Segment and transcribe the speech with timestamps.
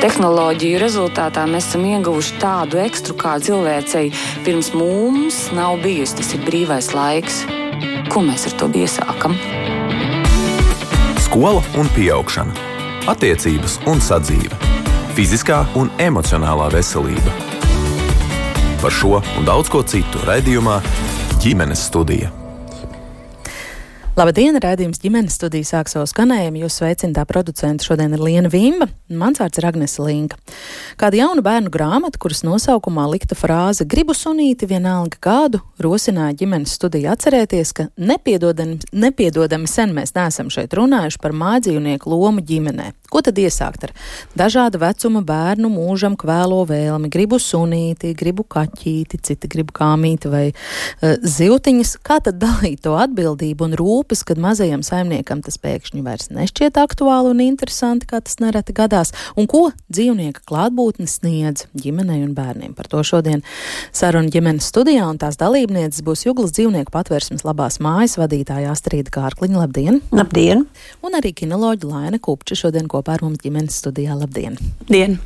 [0.00, 4.06] Tehnoloģiju rezultātā mēs esam ieguvuši tādu ekstru, kā cilvēcei
[4.46, 6.16] pirms mums nav bijusi.
[6.16, 7.42] Tas ir brīvais laiks.
[8.08, 9.36] Ko mēs ar to iesākam?
[11.26, 12.56] Skola un augšana,
[13.12, 14.56] attiecības un sadzīve,
[15.20, 17.36] fiziskā un emocionālā veselība.
[18.80, 20.80] Par šo un daudz ko citu raidījumā
[21.44, 22.39] ģimenes studija.
[24.18, 26.64] Labdien, rādījums ģimenes studija sāk savu skanējumu.
[26.64, 30.34] Jūs sveicināta producenta šodien ir Liena Vimba, mans vārds ir Agnese Linka.
[30.98, 37.06] Kāda jauna bērnu grāmata, kuras nosaukumā likta frāze Gribu sunīti vienalga kādu, rosināja ģimenes studiju
[37.12, 42.90] atcerēties, ka nepiedodami, nepiedodami sen mēs neesam šeit runājuši par mājdzīvnieku lomu ģimenē.
[43.10, 43.94] Ko tad iesākt ar
[44.38, 47.10] dažāda vecuma bērnu mūžam kvēlo vēlmi?
[47.10, 51.96] Gribu sunīti, gribu kaķīti, citi gribu kāmīti vai uh, zivtiņas.
[52.06, 53.78] Kā tad dalīt to atbildību un
[54.10, 59.12] rūpes, kad mazajam saimniekam tas pēkšņi vairs nešķiet aktuāli un interesanti, kā tas nereti gadās?
[59.38, 62.74] Un ko dzīvnieka klātbūtne sniedz ģimenei un bērniem?
[62.74, 63.42] Par to šodien
[63.92, 69.60] saruna ģimenes studijā un tās dalībnieces būs Juglas dzīvnieku patvērsmes labās mājas vadītāja Astrīda Kārkliņa.
[69.60, 70.00] Labdien!
[70.10, 70.66] Labdien!
[71.06, 74.18] Un arī kinoloģa Laina Kupča šodien kopā ar mums ģimenes studijā.
[74.18, 74.58] Labdien!
[74.90, 75.20] Dien.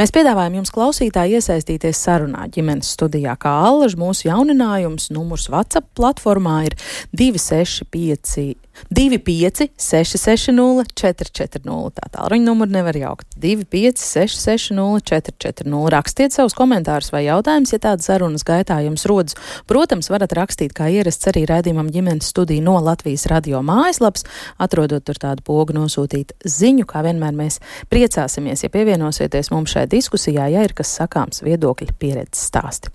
[0.00, 5.10] Mēs piedāvājam jums klausītāji iesaistīties sarunā ģimenes studijā, kā allaž mūsu jauninājums.
[5.12, 6.78] Numurs WhatsApp platformā ir
[7.16, 8.56] 265 See.
[8.88, 11.90] 25, 660, 440.
[11.96, 13.28] Tā tālruņa numuru nevar jaukt.
[13.36, 15.88] 25, 660, 440.
[15.92, 19.36] Rakstiet savus komentārus vai jautājumus, ja tādas sarunas gaitā jums rodas.
[19.70, 24.24] Protams, varat rakstīt, kā ierasts arī raidījumam ģimenes studiju no Latvijas radio mājaslaps,
[24.58, 27.60] atrodot tur tādu pogu nosūtīt ziņu, kā vienmēr mēs
[27.92, 32.92] priecāsimies, ja pievienosieties mums šai diskusijā, ja ir kas sakāms viedokļa pieredzes stāsti.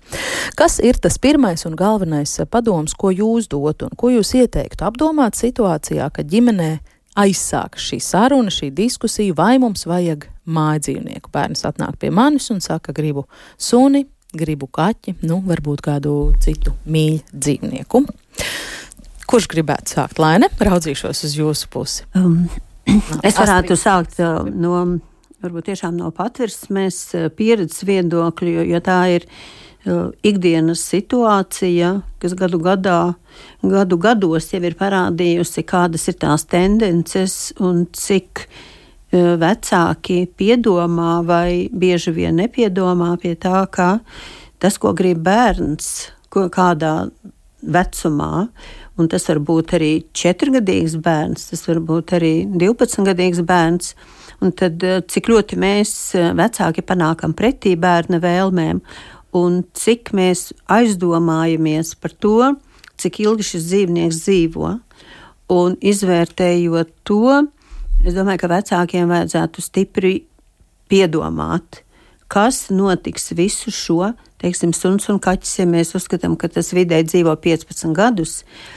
[0.56, 5.38] Kas ir tas pirmais un galvenais padoms, ko jūs dotu un ko jūs ieteiktu apdomāt
[5.38, 5.75] situāciju?
[5.76, 6.78] Situācijā, kad ģimenē
[7.16, 11.30] aizsākas šī saruna, šī diskusija, vai mums vajag mājdzīvnieku.
[11.32, 13.26] Bērns atnāk pie manis un saka, gribu
[13.58, 18.04] suni, gribu kaķi, nu, varbūt kādu citu mīļu dzīvnieku.
[19.26, 20.18] Kurš gribētu sākt?
[20.18, 22.04] Laine, raudzīšos uz jūsu pusi.
[22.14, 22.48] Um,
[23.26, 23.82] es varētu Astrid.
[23.82, 25.00] sākt uh, no,
[25.42, 29.65] varbūt tiešām no patversmes uh, pieredzes viedokļa, jo, jo tā ir uh,
[30.26, 31.92] ikdienas situācija,
[32.22, 33.00] kas gadu gadā
[33.62, 38.46] gadu gados jau ir parādījusi, kādas ir tās tendences un cik
[39.12, 44.00] vecāki piedomā vai bieži vien nepiedomā pie tā, ka
[44.58, 47.08] tas, ko grib bērns, ko kādā
[47.62, 48.48] vecumā,
[48.96, 53.94] un tas var būt arī četrgadīgs bērns, tas var būt arī 12gadīgs bērns.
[54.44, 55.90] Un tad, cik ļoti mēs
[56.36, 58.82] vecāki panākam pretī bērna vēlmēm,
[59.36, 62.54] un cik mēs aizdomājamies par to,
[63.00, 64.72] cik ilgi šis dzīvnieks dzīvo.
[65.52, 67.42] Un izvērtējot to,
[68.02, 70.14] es domāju, ka vecākiem vajadzētu stipri
[70.90, 71.82] piedomāt,
[72.32, 74.10] kas notiks visu šo,
[74.42, 78.40] teiksim, suns un kaķis, ja mēs uzskatām, ka tas vidēji dzīvo 15 gadus.
[78.42, 78.75] Mm,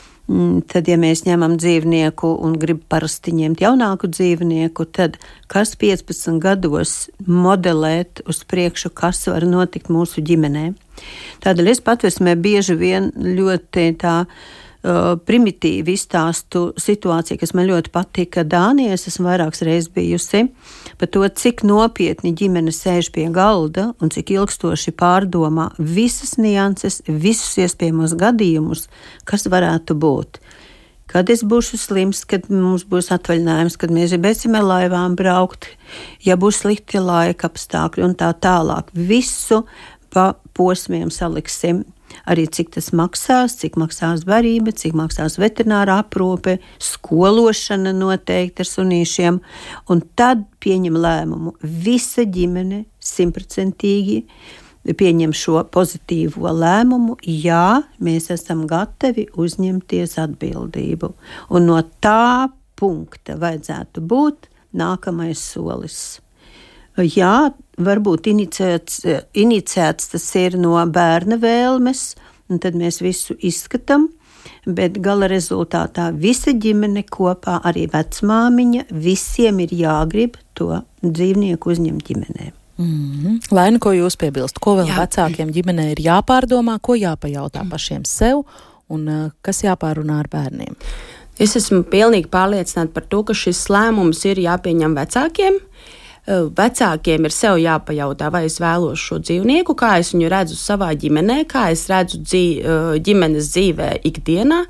[0.70, 5.18] tad, ja mēs ņemam dzīvnieku un gribam parasti ņemt jaunāku dzīvnieku, tad
[5.50, 10.72] kas 15 gados modelēt uz priekšu, kas var notikt mūsu ģimenē?
[11.44, 14.16] Tādēļ es patversmē bieži vien ļoti tā
[14.84, 19.08] uh, primitīvi izstāstu situāciju, kas man ļoti patika Dānijas.
[19.10, 20.46] Esmu vairākas reizes bijusi
[21.00, 27.58] par to, cik nopietni ģimene sēž pie galda un cik ilgstoši pārdomā visas nianses, visus
[27.66, 28.88] iespējamos gadījumus,
[29.30, 30.42] kas varētu būt
[31.10, 35.66] kad es būšu slims, kad mums būs atvaļinājums, kad mēs gribēsim ar laivām braukt,
[36.22, 38.92] ja būs slikti laika apstākļi un tā tālāk.
[38.94, 39.64] Visu
[40.14, 41.82] pa posmiem saliksim
[42.30, 49.42] arī cik tas maksās, cik maksās barība, cik maksās veterināra aprūpe, skološana noteikti ar sunīšiem,
[49.90, 54.24] un tad pieņem lēmumu visa ģimene simtprocentīgi
[55.00, 61.12] pieņem šo pozitīvo lēmumu, jā, mēs esam gatavi uzņemties atbildību.
[61.54, 62.50] Un no tā
[62.80, 64.50] punkta vajadzētu būt
[64.80, 66.20] nākamais solis.
[67.06, 69.04] Jā, varbūt inicēts,
[69.38, 72.14] inicēts tas ir no bērna vēlmes,
[72.50, 74.10] un tad mēs visu izskatām.
[74.66, 82.52] Bet gala rezultātā visa ģimene kopā, arī vecmāmiņa, visiem ir jāgrib to dzīvnieku uzņemt ģimenē.
[82.80, 83.40] Mm -hmm.
[83.52, 84.98] Lai nu ko jūs piebilst, ko vēl Jā.
[85.00, 87.70] vecākiem ģimenē ir jāpārdomā, ko jāpajautā mm.
[87.70, 88.44] pašiem sev
[88.90, 90.76] un uh, kas jāpārunā ar bērniem?
[91.40, 95.54] Es esmu pilnīgi pārliecināta par to, ka šis lēmums ir jāpieņem vecākiem.
[95.56, 95.98] Uh, Eh,
[96.30, 101.42] vecākiem ir sev jāpajautā, vai es vēlos šo dzīvnieku, kā es viņu redzu savā ģimenē,
[101.50, 104.64] kā es redzu dzīv, eh, ģimenes dzīvē ikdienā.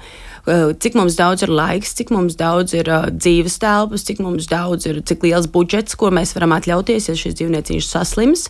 [0.80, 4.88] cik mums daudz ir laiks, cik mums daudz ir uh, dzīves telpas, cik mums daudz
[4.88, 8.48] ir, cik liels budžets, ko mēs varam atļauties, ja šis dzīvnieciņš saslims.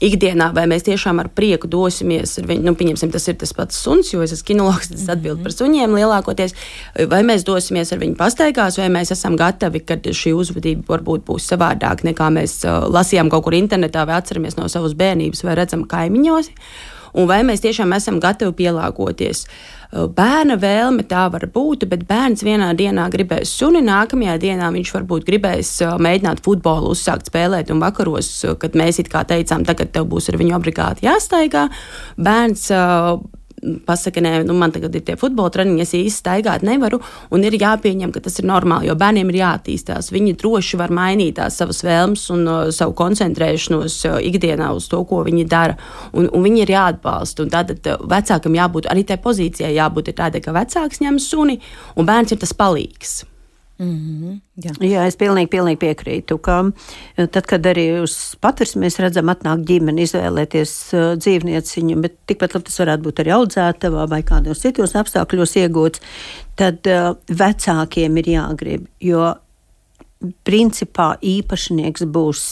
[0.00, 3.80] Ikdienā, vai mēs tiešām ar prieku dosimies ar viņu, nu, pieņemsim, tas ir tas pats
[3.84, 6.54] suns, jo es esmu kinologs, tas atbild par suņiem lielākoties,
[7.10, 11.50] vai mēs dosimies ar viņu pastaigās, vai mēs esam gatavi, kad šī uzvedība varbūt būs
[11.52, 15.84] savādāk nekā mēs uh, lasījām kaut kur internetā vai atceramies no savas bērnības vai redzam
[15.90, 16.48] kaimiņos,
[17.14, 19.46] un vai mēs tiešām esam gatavi pielāgoties.
[19.90, 25.26] Bērna vēlme tā var būt, bet bērns vienā dienā gribēs suni, nākamajā dienā viņš varbūt
[25.26, 28.30] gribēs mēģināt futbolu, uzsākt spēlēt, un vakaros,
[28.62, 31.66] kad mēs it kā teicām, tagad tev būs ar viņu obligāti jāstaigā,
[32.22, 32.70] bērns
[33.86, 37.00] pasaka, nē, nu, man tagad ir tie futbola treniņi, es īsti staigāt nevaru,
[37.34, 40.10] un ir jāpieņem, ka tas ir normāli, jo bērniem ir jāattīstās.
[40.14, 45.02] Viņi droši var mainīt tās savas vēlmes un uh, savu koncentrēšanos uh, ikdienā uz to,
[45.08, 45.78] ko viņi dara,
[46.12, 47.48] un, un viņi ir jāatbalsta.
[47.52, 51.60] Tad uh, vecākam jābūt arī tai pozīcijai, jābūt tādai, ka vecāks ņem suni,
[51.96, 53.20] un bērns ir tas palīgs.
[53.80, 54.72] Mm -hmm, jā.
[54.84, 56.56] jā, es pilnīgi, pilnīgi piekrītu, ka
[57.16, 62.54] eh, tad, kad arī uz patvērs mēs redzam, atnāk ģimene izvēlēties uh, dzīvnieciņu, bet tikpat
[62.54, 66.00] labi tas varētu būt arī audzētavā vai kādos citos apstākļos iegūts,
[66.56, 69.34] tad uh, vecākiem ir jāgrib, jo
[70.44, 72.42] principā īpašnieks būs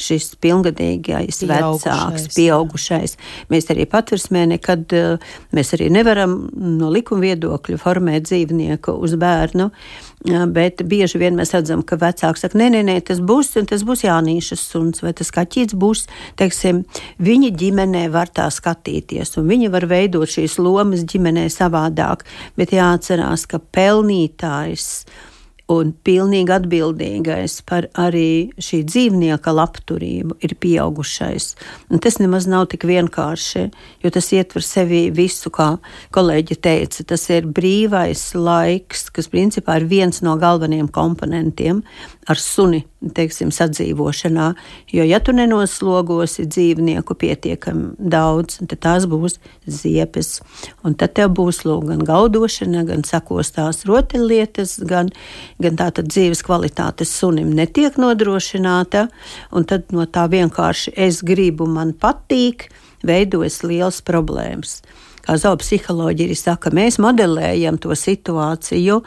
[0.00, 3.16] šis pilngadīgais pieaugušais, vecāks, pieaugušais.
[3.52, 5.18] Mēs arī patversmē nekad, eh,
[5.52, 11.52] mēs arī nevaram no likuma viedokļa formēt dzīvnieku uz bērnu, eh, bet bieži vien mēs
[11.52, 15.12] redzam, ka vecāks saka, nē, nē, nē, tas būs, un tas būs jānīšas suns, vai
[15.12, 16.86] tas kaķīts būs, teiksim,
[17.20, 22.24] viņi ģimenē var tā skatīties, un viņi var veidot šīs lomas ģimenē savādāk,
[22.56, 25.04] bet jāatcerās, ka pelnītājs,
[25.68, 31.50] un pilnīgi atbildīgais par arī šī dzīvnieka labturību ir pieaugušais.
[31.92, 33.66] Un tas nemaz nav tik vienkārši,
[34.04, 35.74] jo tas ietver sevi visu, kā
[36.16, 37.04] kolēģi teica.
[37.12, 41.84] Tas ir brīvais laiks, kas principā ir viens no galvenajiem komponentiem
[42.28, 42.84] ar suni
[43.14, 44.48] teiksim, sadzīvošanā.
[44.92, 49.38] Jo, ja tu nenoslogosi dzīvnieku pietiekami daudz, tad tās būs
[49.70, 50.40] ziepes.
[50.86, 55.12] Un tad tev būs lūk, gan gaudošana, gan sakostās rotaļlietas, gan,
[55.62, 59.08] gan tāda dzīves kvalitātes sunim netiek nodrošināta.
[59.52, 62.68] Un tad no tā vienkārši es gribu, man patīk,
[63.06, 64.80] veidojas liels problēmas
[65.28, 69.02] kā zoopsiholoģija arī saka, mēs modelējam to situāciju,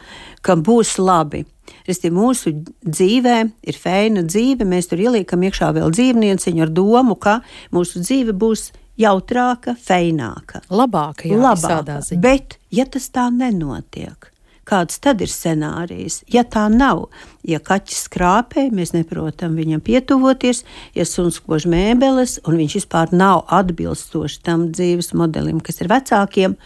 [0.45, 1.47] ka būs labi.
[1.87, 2.53] Restīvi, mūsu
[2.85, 7.39] dzīvē ir feina dzīve, mēs tur ieliekam iekšā vēl dzīvnieciņu ar domu, ka
[7.73, 8.69] mūsu dzīve būs
[9.01, 10.61] jautrāka, feināka.
[10.69, 12.01] Labāka, jā, labāka.
[12.21, 14.30] Bet, ja tas tā nenotiek,
[14.67, 16.21] kāds tad ir scenārijs?
[16.31, 17.07] Ja tā nav,
[17.47, 20.63] ja kaķis krāpē, mēs neprotam viņam pietuvoties,
[20.97, 26.57] ja suns kož mēbeles un viņš vispār nav atbilstoši tam dzīves modelim, kas ir vecākiem,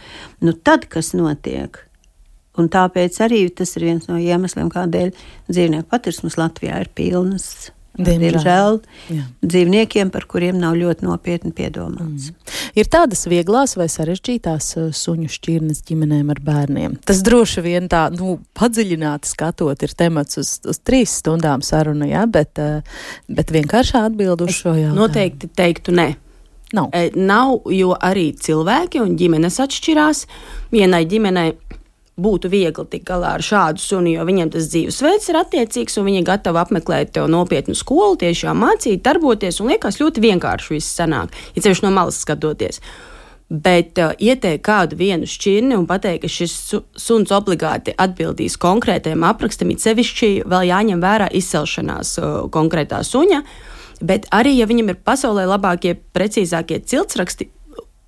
[0.41, 1.81] nu tad kas notiek?
[2.55, 5.11] Un tāpēc arī tas ir viens no iemesliem, kādēļ
[5.49, 7.71] dzīvnieku patirsmas Latvijā ir pilnas.
[7.95, 12.31] Diemžēl, Diemžēl dzīvniekiem, par kuriem nav ļoti nopietni piedomāts.
[12.31, 12.57] Mm.
[12.81, 16.97] Ir tādas vieglās vai sarežģītās uh, suņu šķirnes ģimenēm ar bērniem.
[17.07, 22.25] Tas droši vien tā, nu, padziļināti skatot, ir temats uz, uz trīs stundām saruna, jā,
[22.27, 24.99] bet, uh, bet vienkāršā atbild uz šo jautājumu.
[24.99, 26.09] Noteikti teiktu nē.
[26.75, 26.89] Nav.
[26.97, 30.25] E, nav, jo arī cilvēki un ģimenes atšķirās.
[30.73, 31.53] Vienai ģimenei
[32.15, 36.21] būtu viegli tikt galā ar šādu suni, jo viņiem tas dzīvesveids ir attiecīgs, un viņi
[36.21, 41.65] ir gatavi apmeklēt nopietnu skolu, tiešām mācīt, darboties, un liekas ļoti vienkārši viss sanāk, ja
[41.65, 42.79] ceļš no malas skatoties.
[43.45, 49.27] Bet uh, ieteikt kādu vienu šķirni un pateikt, ka šis su suns obligāti atbildīs konkrētajam
[49.27, 53.43] aprakstam, it sevišķi vēl jāņem vērā izcelšanās uh, konkrētā suņa.
[54.01, 57.51] Bet arī, ja viņam ir pasaulē labākie, precīzākie ciltsraksti,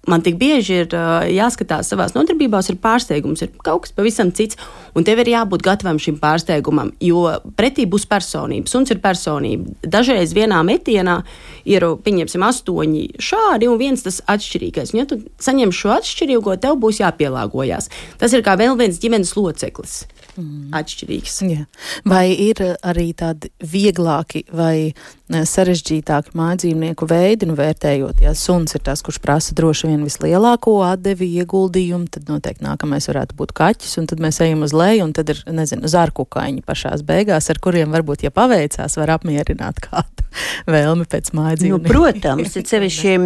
[0.07, 0.95] man tik bieži ir
[1.33, 4.59] jāskatās savās nodarbībās, ir pārsteigums, ir kaut kas pavisam cits,
[4.97, 7.25] un tev ir jābūt gatavam šim pārsteigumam, jo
[7.59, 8.69] pretī būs personība.
[8.71, 9.75] Suns ir personība.
[9.83, 11.19] Dažreiz vienā metienā
[11.67, 14.93] ir, pieņemsim, astoņi šādi un viens tas atšķirīgais.
[14.93, 17.91] Un, ja tu saņem šo atšķirīgo, tev būs jāpielāgojas.
[18.21, 20.01] Tas ir kā vēl viens ģimenes loceklis
[20.37, 20.71] mm.
[20.77, 21.39] atšķirīgs.
[21.47, 21.65] Jā.
[22.07, 24.93] Vai ir arī tādi vieglāki vai
[25.27, 31.29] sarežģītāki mājdzīvnieku veidi, nu vērtējot, ja suns ir tas, kurš prasa droši vien vislielāko atdevi
[31.41, 35.33] ieguldījumu, tad noteikti nākamais varētu būt kaķis, un tad mēs ejam uz leju, un tad
[35.33, 40.27] ir, nezinu, zarkukaiņi pašās beigās, ar kuriem varbūt, ja paveicās, var apmierināt kādu
[40.75, 41.83] vēlmi pēc mājdzīvnieku.
[41.83, 43.17] Nu, protams, ir sevišķi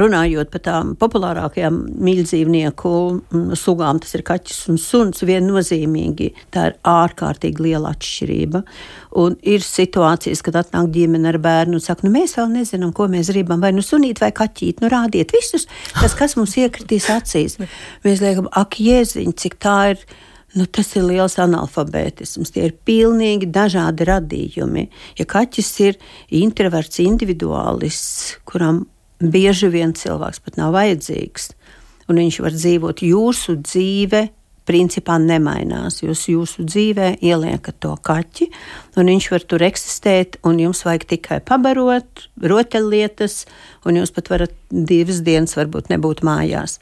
[0.00, 1.78] runājot par tām populārākajām
[2.08, 2.94] mīļdzīvnieku
[3.58, 8.62] sugām, tas ir kaķis un suns viennozīmīgi Tā ir ārkārtīgi liela atšķirība.
[9.16, 13.06] Un ir situācijas, kad atnāk ģimene ar bērnu un saka, nu mēs vēl nezinām, ko
[13.08, 15.64] mēs gribam, vai nu sunīt vai kaķīt, nu rādiet visus,
[15.96, 17.56] tas, kas mums iekritīs acīs.
[18.04, 20.08] Mēs liekam, ak, jēziņ, cik tā ir
[20.56, 22.54] Nu, tas ir liels analfabētisms.
[22.54, 24.86] Tie ir pilnīgi dažādi radījumi.
[25.20, 25.98] Ja kaķis ir
[26.32, 28.86] introverts, individuālists, kuram
[29.20, 31.50] bieži vien cilvēks pat nav vajadzīgs,
[32.08, 34.22] un viņš var dzīvot jūsu dzīvi,
[34.68, 36.02] principā nemainās.
[36.04, 38.50] Jūs jūsu dzīvē ieliekat to kaķi,
[39.00, 43.42] un viņš var tur eksistēt, un jums vajag tikai pabarot, rotaļlietas,
[43.88, 46.78] un jūs pat varat divas dienas varbūt nebūt mājās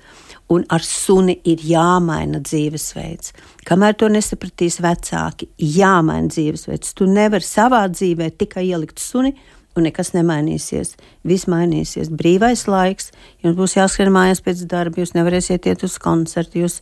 [0.48, 3.32] un ar suni ir jāmaina dzīvesveids.
[3.66, 6.94] Kamēr to nesapratīs vecāki, jāmaina dzīvesveids.
[6.94, 9.34] Tu nevari savā dzīvē tikai ielikt suni.
[9.76, 10.94] Un nekas nemainīsies.
[11.28, 12.08] Viss mainīsies.
[12.08, 13.10] Brīvais laiks,
[13.44, 16.62] jums būs jāskrien mājās pēc darba, jūs nevarēsiet iet uz koncertu.
[16.64, 16.78] Jūs,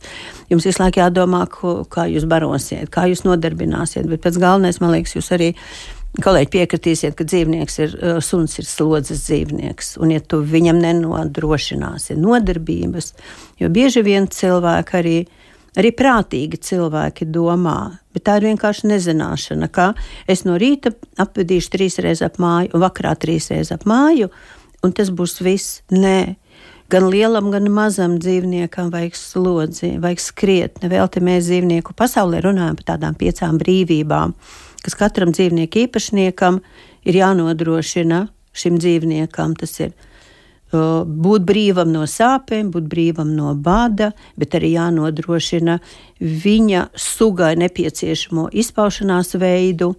[0.51, 4.07] jums visu laiku jādomā, ko, kā jūs barosiet, kā jūs nodarbināsiet.
[4.07, 5.51] Bet pēc galvenais, man liekas, jūs arī
[6.15, 12.15] Kolēģi piekritīsiet, ka dzīvnieks ir uh, suns, ir slodzes dzīvnieks, un ja tu viņam nenodrošināsi
[12.15, 13.11] nodarbības,
[13.59, 15.17] jo bieži vien cilvēki arī,
[15.79, 19.91] arī prātīgi cilvēki domā, bet tā ir vienkārši nezināšana, ka
[20.27, 24.31] es no rīta apvedīšu trīs reizes ap māju, un vakarā trīs reizes ap māju,
[24.83, 25.81] un tas būs viss.
[25.91, 26.35] Nē,
[26.93, 30.83] gan lielam, gan mazam dzīvniekam vajag slodzi, vajag skriet.
[30.85, 34.37] Nevelti mēs dzīvnieku pasaulē runājam par tādām piecām brīvībām
[34.85, 36.59] kas katram dzīvnieku īpašniekam
[37.09, 39.55] ir jānodrošina šim dzīvniekam.
[39.57, 39.95] Tas ir
[40.73, 45.79] būt brīvam no sāpēm, būt brīvam no bada, bet arī jānodrošina
[46.19, 49.95] viņa sugai nepieciešamo izpaušanās veidu.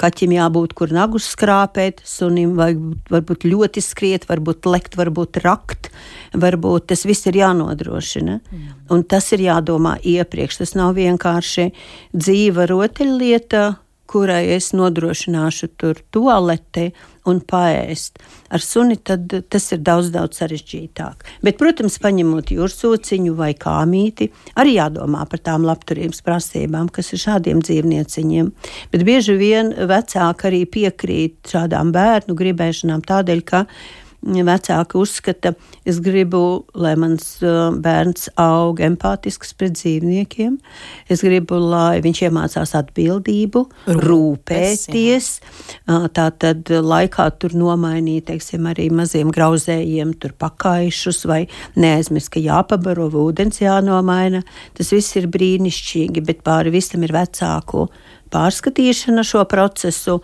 [0.00, 2.78] Kaķim jābūt, kur nagus skrāpēt, sunim vajag
[3.12, 5.90] varbūt ļoti skriet, varbūt lekt, varbūt rakt,
[6.32, 8.38] varbūt tas viss ir jānodrošina.
[8.40, 8.70] Mm.
[8.96, 10.62] Un tas ir jādomā iepriekš.
[10.62, 11.68] Tas nav vienkārši
[12.16, 13.66] dzīva rotaļlieta,
[14.10, 16.90] kurai es nodrošināšu tur toaleti
[17.30, 18.18] un paēst.
[18.50, 21.26] Ar suni tad tas ir daudz, daudz sarežģītāk.
[21.46, 27.62] Bet, protams, paņemot jūrsociņu vai kāmīti, arī jādomā par tām labturības prasībām, kas ir šādiem
[27.62, 28.52] dzīvnieciņiem.
[28.92, 33.66] Bet bieži vien vecāki arī piekrīt šādām bērnu gribēšanām tādēļ, ka
[34.22, 35.54] vecāki uzskata,
[35.88, 40.58] es gribu, lai mans uh, bērns aug empātisks pret dzīvniekiem.
[41.08, 45.30] Es gribu, lai viņš iemācās atbildību, Rūpes, rūpēties.
[45.88, 51.46] Uh, tā tad laikā tur nomainīt, teiksim, arī maziem grauzējiem tur pakaišus vai
[51.80, 54.44] neaizmirst, ka jāpabaro ūdens jānomaina.
[54.76, 57.88] Tas viss ir brīnišķīgi, bet pāri visam ir vecāku
[58.30, 60.20] pārskatīšana šo procesu.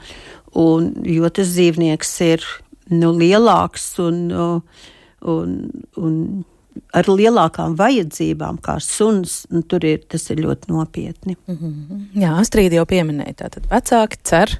[0.56, 2.44] Un, jo tas dzīvnieks ir
[2.92, 4.20] nu, lielāks un,
[5.20, 5.56] un,
[5.96, 6.18] un
[6.96, 11.36] ar lielākām vajadzībām, kā suns, nu, tur ir, tas ir ļoti nopietni.
[11.46, 12.04] Mm -hmm.
[12.22, 14.52] Jā, Astrid jau pieminēja, tātad vecāki cer,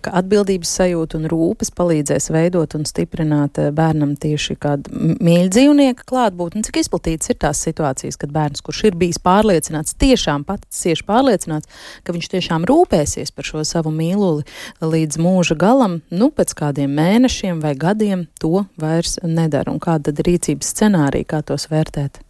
[0.00, 4.90] ka atbildības sajūta un rūpes palīdzēs veidot un stiprināt eh, bērnam tieši kādu
[5.20, 6.62] mīļu dzīvnieku klātbūtni.
[6.62, 11.68] Cik izplatīts ir tās situācijas, kad bērns, kurš ir bijis pārliecināts, tiešām pats cieši pārliecināts,
[12.04, 14.42] ka viņš tiešām rūpēsies par šo savu mīluli
[14.80, 19.72] līdz mūža galam, nu, pēc kādiem mēnešiem vai gadiem to vairs nedara.
[19.72, 22.22] Un kāda tad rīcības scenārija, kā to tos vērtēt?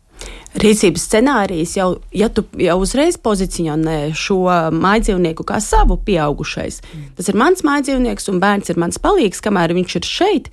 [0.63, 4.43] Rīcības scenārijs jau, ja tu jau uzreiz pozicionē šo
[4.77, 7.07] mājdzīvnieku kā savu pieaugušais, mm.
[7.17, 10.51] tas ir mans mājdzīvnieks un bērns ir mans palīgs, kamēr viņš ir šeit,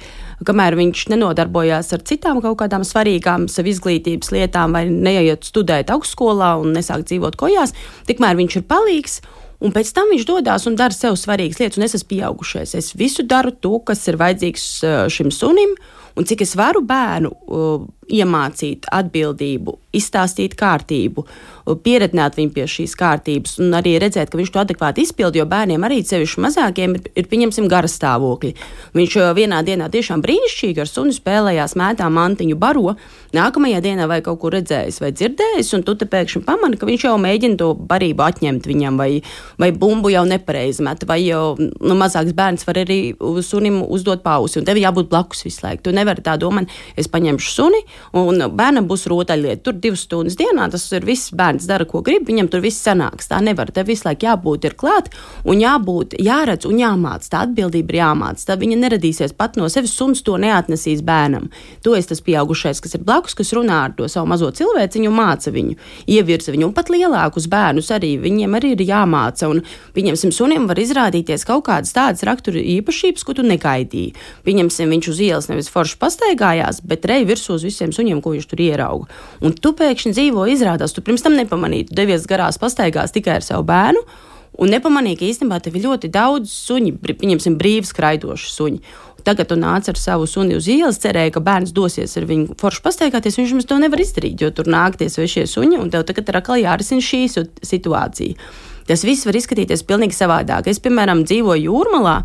[0.48, 6.56] kamēr viņš nenodarbojās ar citām kaut kādām svarīgām savu izglītības lietām vai neiet studēt augstskolā
[6.64, 7.76] un nesāk dzīvot kojās,
[8.08, 9.20] tikmēr viņš ir palīgs.
[9.60, 12.78] Un pēc tam viņš dodas un dara sev svarīgas lietas, un es esmu pieaugušais.
[12.80, 15.74] Es visu daru to, kas ir vajadzīgs uh, šim sunim,
[16.20, 21.24] un cik es varu bērnu uh, iemācīt atbildību, izstāstīt kārtību,
[21.84, 25.40] pieredzināt viņu pie šīs kārtības un arī redzēt, ka viņš to adekvāti izpilda.
[25.40, 28.54] Jo bērniem arī sevišķi mazākiem ir, ir pieņemsim gara stāvokļi.
[28.98, 32.96] Viņš vienā dienā tiešām brīnišķīgi ar sunu spēlējās, mētā mantiņu baro.
[33.38, 37.06] Nākamajā dienā vai kaut kur redzējis vai dzirdējis, un tu te pēkšņi pamani, ka viņš
[37.06, 39.10] jau mēģina to barību atņemt viņam, vai,
[39.62, 43.00] vai bumbu jau nepareizi met, vai jau nu, mazāks bērns var arī
[43.46, 45.86] sunim uzdot pausi, un tev jābūt blakus visu laiku.
[46.10, 47.80] Tu nevari tā domāt, es paņemšu suni,
[48.18, 49.62] un bērnam būs rotaļlieta.
[49.64, 51.30] Tur divas stundas dienā tas ir viss.
[51.30, 53.30] Bērns dara, ko grib, viņam tur viss sanāks.
[53.30, 53.70] Tā nevar.
[53.72, 55.12] Tev visu laiku jābūt ir klāt
[55.46, 57.28] un jābūt, jāredz un jāmāc.
[57.30, 58.42] Tā atbildība ir jāmāc.
[58.46, 59.94] Tad viņa neradīsies pat no sevis.
[60.00, 61.50] Suns to neatnesīs bērnam.
[61.86, 65.54] To es tas pieaugušais, kas ir blakus, kas runā ar to savu mazo cilvēciņu, māca
[65.54, 65.78] viņu,
[66.10, 66.70] ievirza viņu.
[66.70, 69.52] Un pat lielākus bērnus arī viņiem arī ir jāmāca.
[69.52, 69.62] Un,
[69.96, 74.16] pieņemsim, sunim var izrādīties kaut kādas tādas rakstura īpašības, ko tu negaidīji.
[74.48, 78.48] Pieņemsim, viņš uz ielas nevis forši pastaigājās, bet rej virsū uz visiem suņiem, ko viņš
[78.50, 79.10] tur ierauga.
[79.44, 83.46] Un tu pēkšņi dzīvo, izrādās, tu pirms tam nepamanīji, tu devies garās pastaigās tikai ar
[83.46, 84.04] savu bērnu.
[84.60, 88.82] Un nepamanīja, ka īstenībā tev ir ļoti daudz suņu, pieņemsim, brīvi skraidoši suņi.
[89.24, 92.82] tagad tu nāc ar savu suni uz ielas, cerēji, ka bērns dosies ar viņu forši
[92.82, 96.40] pastaigāties, viņš mums to nevar izdarīt, jo tur nākties svešie suņi, un tev tagad ir
[96.40, 97.28] atkal jārisina šī
[97.62, 98.40] situācija.
[98.90, 100.72] Tas viss var izskatīties pilnīgi savādāk.
[100.72, 102.16] Es, piemēram, dzīvoju jūrmalā.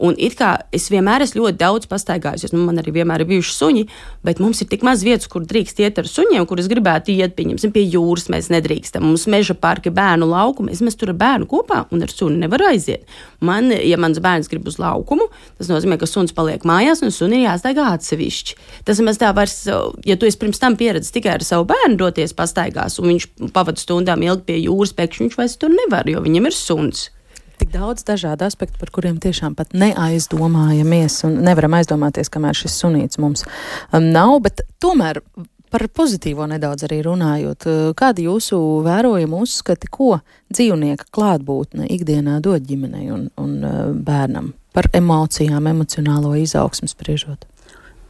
[0.00, 3.52] Un it kā es vienmēr esmu ļoti daudz pastaigājis, nu, man arī vienmēr ir bijuši
[3.52, 3.82] suņi,
[4.24, 7.34] bet mums ir tik maz vietas, kur drīkst iet ar suņiem, kur es gribētu iet,
[7.36, 8.30] pieņemsim, pie jūras.
[8.32, 9.04] Mēs nedrīkstam.
[9.04, 10.72] Mums meža parki, bērnu laukumi.
[10.72, 13.04] Es mēs tur ar bērnu kopā un ar suni nevaru aiziet.
[13.44, 15.28] Man, ja mans bērns grib uz laukumu,
[15.60, 18.58] tas nozīmē, ka suns paliek mājās un sunim ir jāstaigā atsevišķi.
[18.88, 19.62] Tas maz tā vairs,
[20.06, 23.86] ja tu esi pirms tam pieredzējis tikai ar savu bērnu doties pastaigās, un viņš pavadīja
[23.86, 27.08] stundām ilgi pie jūras, pēkšņi viņš vairs tur nevar, jo viņam ir suns
[27.60, 33.20] tik daudz dažādu aspektu, par kuriem tiešām pat neaizdomājamies un nevaram aizdomāties, kamēr šis sunīts
[33.20, 34.38] mums um, nav.
[34.46, 35.20] Bet tomēr
[35.70, 40.16] par pozitīvo nedaudz arī runājot, uh, kādi jūsu vērojumi uzskati, ko
[40.52, 47.46] dzīvnieka klātbūtne ikdienā dod ģimenei un, un uh, bērnam par emocijām, emocionālo izaugsmu spriežot?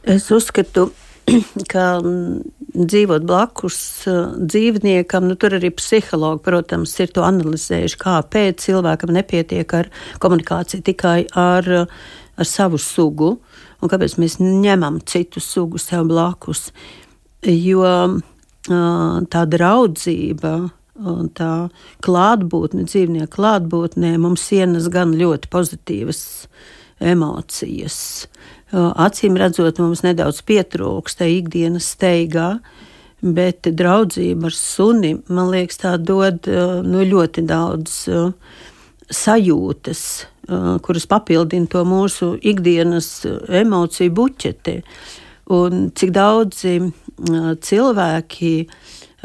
[0.07, 0.89] Es uzskatu,
[1.71, 3.77] ka mm, dzīvot blakus
[4.09, 9.91] uh, dzīvniekam, nu, tur arī psihologi, protams, ir to analizējuši, kāpēc cilvēkam nepietiek ar
[10.23, 13.35] komunikāciju tikai ar, ar savu sugu,
[13.81, 16.69] un kāpēc mēs ņemam citu sugu sev blakus.
[17.47, 18.19] Jo uh,
[19.31, 20.55] tā draudzība,
[21.37, 21.53] tā
[22.05, 26.21] klātbūtne, dzīvnieku klātbūtnē mums ienes gan ļoti pozitīvas
[27.01, 28.27] emocijas.
[28.71, 32.53] Acīm redzot, mums nedaudz pietrūkst tajā ikdienas steigā,
[33.21, 36.47] bet draudzība ar suni, man liekas, tā dod
[36.87, 37.97] nu, ļoti daudz
[39.11, 40.05] sajūtas,
[40.85, 43.11] kuras papildina to mūsu ikdienas
[43.61, 44.77] emociju buķeti.
[45.51, 46.77] Un cik daudzi
[47.67, 48.53] cilvēki,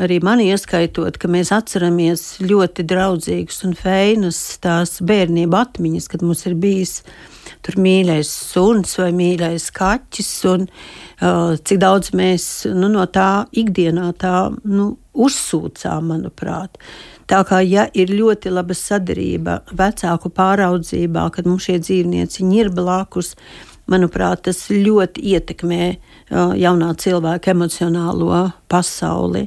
[0.03, 6.43] arī mani ieskaitot, ka mēs atceramies ļoti draudzīgas un feinas tās bērnība atmiņas, kad mums
[6.51, 7.36] ir bijis ielikās
[7.67, 14.13] tur mīļais suns vai mīļais kaķis, un uh, cik daudz mēs nu, no tā ikdienā
[14.21, 16.79] tā nu, uzsūcām, manuprāt.
[17.27, 23.35] Tā kā ja ir ļoti laba sadarība vecāku pāraudzībā, kad mums šie dzīvnieci ir blakus,
[23.91, 25.83] manuprāt, tas ļoti ietekmē
[26.59, 29.47] jaunā cilvēka emocionālo pasauli.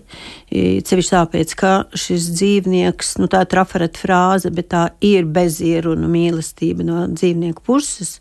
[0.49, 6.87] Cevišķi tāpēc, ka šis dzīvnieks, nu tā ir trafareta frāze, bet tā ir bezieruna mīlestība
[6.87, 8.17] no dzīvnieku puses,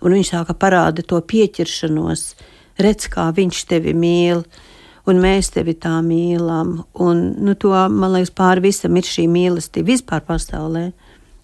[0.00, 2.24] un viņš sāka parādīt to pieķeršanos,
[2.80, 4.44] redz, kā viņš tevi mīl.
[5.08, 6.82] Un mēs tevi tā mīlam.
[7.02, 10.90] Un, nu, to, man liekas, pāri visam ir šī mīlestība vispār pasaulē.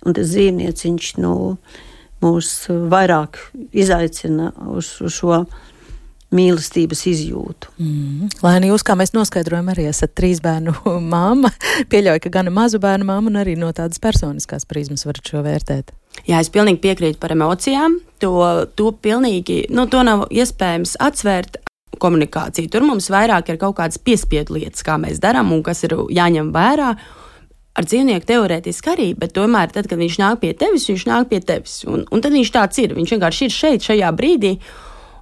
[0.07, 1.86] Un tas dzīvnieciņš, nu, uh,
[2.25, 2.53] mūs
[2.93, 3.39] vairāk
[3.77, 5.45] izaicina uz, uz šo
[6.35, 7.71] mīlestības izjūtu.
[7.79, 8.31] Mm.
[8.43, 10.75] Lēni, jūs, kā mēs noskaidrojam, arī esat trīs bērnu
[11.15, 11.53] māma.
[11.93, 15.95] Pieļauju, ka gan mazu bērnu māma, un arī no tādas personiskās prizmas varat šo vērtēt.
[16.27, 18.01] Jā, es pilnīgi piekrītu par emocijām.
[18.25, 18.33] To,
[18.75, 21.61] to pilnīgi, nu, to nav iespējams atsvērt
[22.01, 22.71] komunikāciju.
[22.73, 26.51] Tur mums vairāk ir kaut kādas piespiedu lietas, kā mēs darām un kas ir jāņem
[26.55, 26.95] vērā
[27.77, 31.43] ar dzīvnieku teorētiski arī, bet tomēr, tad, kad viņš nāk pie tevis, viņš nāk pie
[31.45, 31.83] tevis.
[31.89, 32.97] Un, un tad viņš tāds ir.
[32.97, 34.57] Viņš vienkārši ir šeit, šajā brīdī.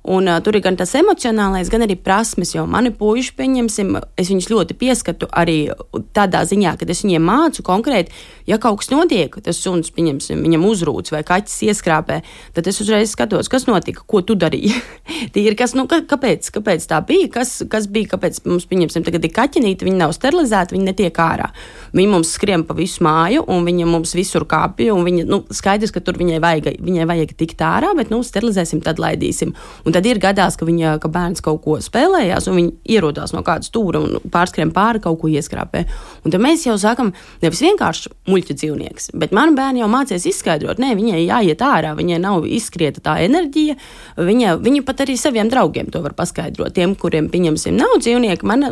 [0.05, 4.29] Un, uh, tur ir gan tas emocionālais, gan arī prasmes, jo mani puiši, pieņemsim, es
[4.29, 5.71] viņus ļoti pieskatu arī
[6.13, 8.13] tādā ziņā, ka es viņiem mācu konkrēti,
[8.45, 12.19] ja kaut kas notiek, tas suns, pieņemsim, viņam uzrūc vai kaķis ieskrāpē,
[12.53, 14.75] tad es uzreiz skatos, kas notika, ko tu darīji.
[15.35, 19.33] Tīri, kas, nu, kāpēc, kāpēc tā bija, kas, kas bija, kāpēc mums, pieņemsim, tagad ir
[19.33, 21.49] kaķenīti, viņi nav sterilizēti, viņi netiek ārā.
[21.97, 25.97] Viņi mums skrien pa visu māju, un viņi mums visur kāpja, un viņi, nu, skaidrs,
[25.97, 29.57] ka tur viņai vajag, viņai vajag tikt ārā, bet, nu, sterilizēsim, tad laidīsim.
[29.85, 33.45] Un tad ir gadās, ka, viņa, ka bērns kaut ko spēlējās, un viņi ierodās no
[33.47, 35.85] kāda stūra un pārskrien pāri kaut ko ieskrāpē.
[36.25, 40.81] Un tad mēs jau sākam nevis vienkārši muļķa dzīvnieks, bet man bērni jau mācīs izskaidrot,
[40.83, 43.77] nē, viņai jāiet ārā, viņai nav izskrieta tā enerģija.
[44.19, 46.75] Viņa, viņa pat arī saviem draugiem to var paskaidrot.
[46.75, 48.71] Tiem, kuriem, pieņemsim, nav dzīvnieki, man,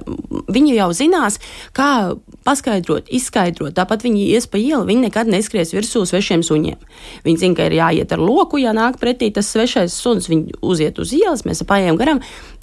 [0.53, 1.39] viņi jau zinās,
[1.77, 1.91] kā
[2.47, 3.75] paskaidrot, izskaidrot.
[3.77, 6.79] Tāpat viņi ies pa ielu, viņi nekad neskries virsū svešiem suņiem.
[7.27, 10.99] Viņi zina, ka ir jāiet ar loku, ja nāk pretī tas svešais suns, viņi uziet
[11.03, 12.23] uz ielas, mēs apējām garām.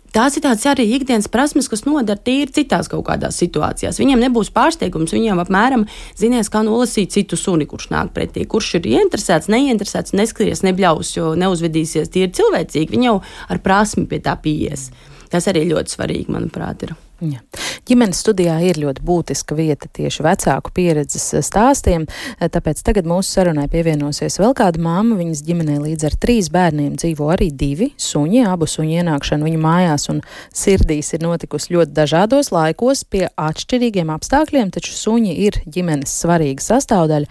[0.10, 4.00] Tās ir tādas arī ikdienas prasmes, kas noder tīri citās kaut kādās situācijās.
[4.02, 5.86] Viņiem nebūs pārsteigums, viņiem apmēram
[6.18, 11.36] zinās, kā nolasīt citu suni, kurš nāk pretī, kurš ir ieinteresēts, neinteresēts, neskaties, nebļaus, jo
[11.38, 12.90] neuzvedīsies tīri cilvēcīgi.
[12.96, 13.20] Viņi jau
[13.54, 14.90] ar prasmi pie tā pieies.
[15.30, 16.96] Tas arī ļoti svarīgi, manuprāt, ir.
[17.20, 17.42] Ja.
[17.90, 22.06] Ģimenes studijā ir ļoti būtiska vieta tieši vecāku pieredzes stāstiem,
[22.40, 25.18] tāpēc tagad mūsu sarunai pievienosies vēl kāda māma.
[25.20, 28.46] Viņas ģimenē līdz ar trīs bērniem dzīvo arī divi suņi.
[28.48, 30.22] Abu suņu ienākšana viņu mājās un
[30.56, 37.28] sirdīs ir notikusi ļoti dažādos laikos pie atšķirīgiem apstākļiem, taču suņi ir ģimenes svarīga sastāvdaļa.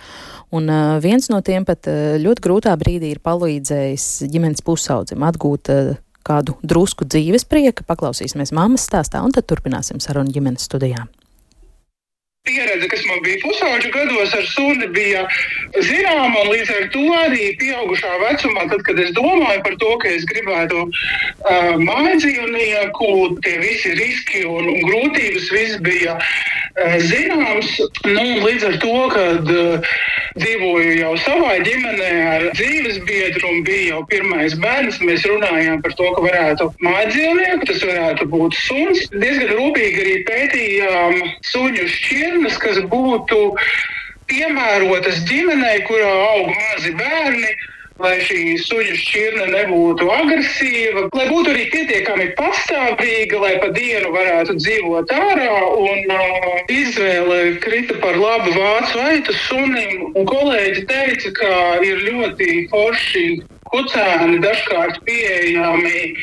[0.58, 1.88] Un uh, viens no tiem pat
[2.20, 5.72] ļoti grūtā brīdī ir palīdzējis ģimenes pusaudzim atgūt
[6.26, 11.09] kādu drusku dzīves prieka, paklausīsimies mammas stāstā un tad turpināsim sarunu ģimenes studijām
[12.48, 15.24] pieredze, kas man bija pusauģu gados ar suni, bija
[15.84, 16.44] zināma.
[16.48, 20.84] Līdz ar to arī pieaugušā vecumā, tad, kad es domāju par to, ka es gribētu
[20.88, 23.11] uh, mājas dzīvnieku,
[23.44, 27.74] tie visi riski un, un grūtības viss bija uh, zināms.
[28.08, 29.92] Nu, līdz ar to, kad uh,
[30.38, 35.00] dzīvoju jau savā ģimenē ar dzīves biedru un bija jau pirmais bērns.
[35.04, 39.04] Mēs runājām par to, ka varētu mājdzīvnieku, tas varētu būt suns.
[39.14, 41.18] Diezgan rūpīgi arī pētījām
[41.52, 41.88] suņu
[42.38, 43.57] šķirnes, kas būtu
[44.29, 47.51] piemērotas ģimenei, kurā aug mazi bērni
[47.98, 54.55] lai šī suņu šķirne nebūtu agresīva, lai būtu arī pietiekami pastāvīga, lai pa dienu varētu
[54.55, 55.57] dzīvot ārā.
[55.83, 60.12] Un uh, izvēle krita par labu vācu aitu sunim.
[60.14, 61.51] Un kolēģi teica, ka
[61.83, 63.27] ir ļoti forši
[63.72, 66.14] kucēni dažkārt pieejami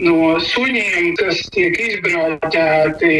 [0.00, 3.12] no suņiem, kas tiek izbrauķēti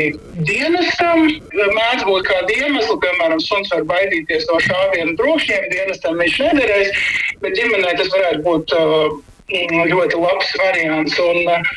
[0.48, 1.26] dienestam.
[1.52, 7.02] Mēdz būt kāda iemesla, piemēram, suns var baidīties no šāvienu brūkšņiem, dienestam viņš nederēs,
[7.44, 9.18] bet ģimenē tas varētu būt uh,
[9.92, 11.18] ļoti labs variants.
[11.22, 11.74] Un, uh,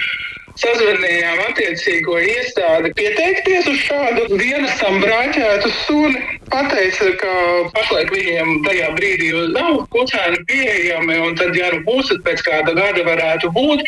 [0.56, 6.22] Sazvanījām attiecīgo iestādi pieteikties uz šādu dienestam brāķētu suni.
[6.54, 7.34] Pateica, ka
[7.76, 12.76] pašlaik viņiem tajā brīdī nav kucēni pieejami, un tad, ja nu būs, tad pēc kāda
[12.78, 13.84] gada varētu būt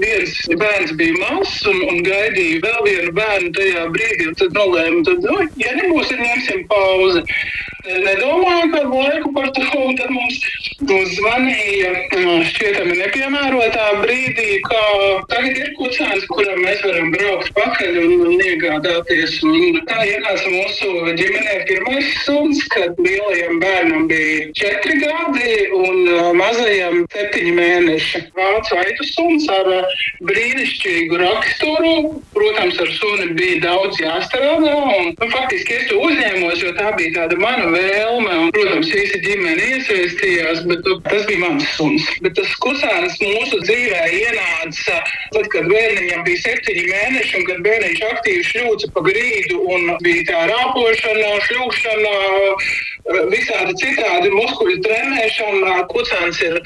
[0.00, 4.30] viens bērns bija mazs un, un gaidīja vēl vienu bērnu tajā brīdī.
[4.40, 7.26] Tad nolēma, ka, nu, ja nebūs, tad ņemsim pauzi.
[7.86, 10.38] Nedomājam par laiku par to, tad mums,
[10.82, 11.92] mums zvanīja
[12.50, 14.80] šķietami nepiemērotā brīdī, ka
[15.30, 19.36] tagad ir kucēns, kuram mēs varam braukt pakaļ un, un iegādāties.
[19.46, 27.06] Un tā ienāca mūsu ģimenē pirmais suns, kad lielajam bērnam bija četri gadi un mazajam
[27.14, 28.24] septiņi mēneši.
[28.40, 29.70] Vācu aitu suns ar
[30.26, 31.94] brīnišķīgu raksturu.
[32.34, 34.74] Protams, ar suni bija daudz jāstrādā.
[34.98, 38.34] Un, nu, faktiski es to uzņēmos, jo tā bija tāda mana vēlme.
[38.42, 42.06] Un, protams, visi ģimene iesaistījās, bet nu, tas bija mans suns.
[42.24, 44.98] Bet tas kusēns mūsu dzīvē ienāca
[45.34, 50.28] tad, kad bērniņam bija septiņi mēneši un kad bērniņš aktīvi šļūca pa grīdu un bija
[50.32, 52.14] tā rāpošana, šļūkšana
[53.32, 55.76] visādi citādi muskuļu trenēšana.
[55.92, 56.58] Kucēns ir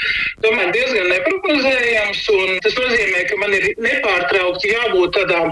[0.42, 2.22] tomēr diezgan neprognozējams.
[2.64, 5.42] Tas nozīmē, ka man ir nepārtraukti jābūt tādā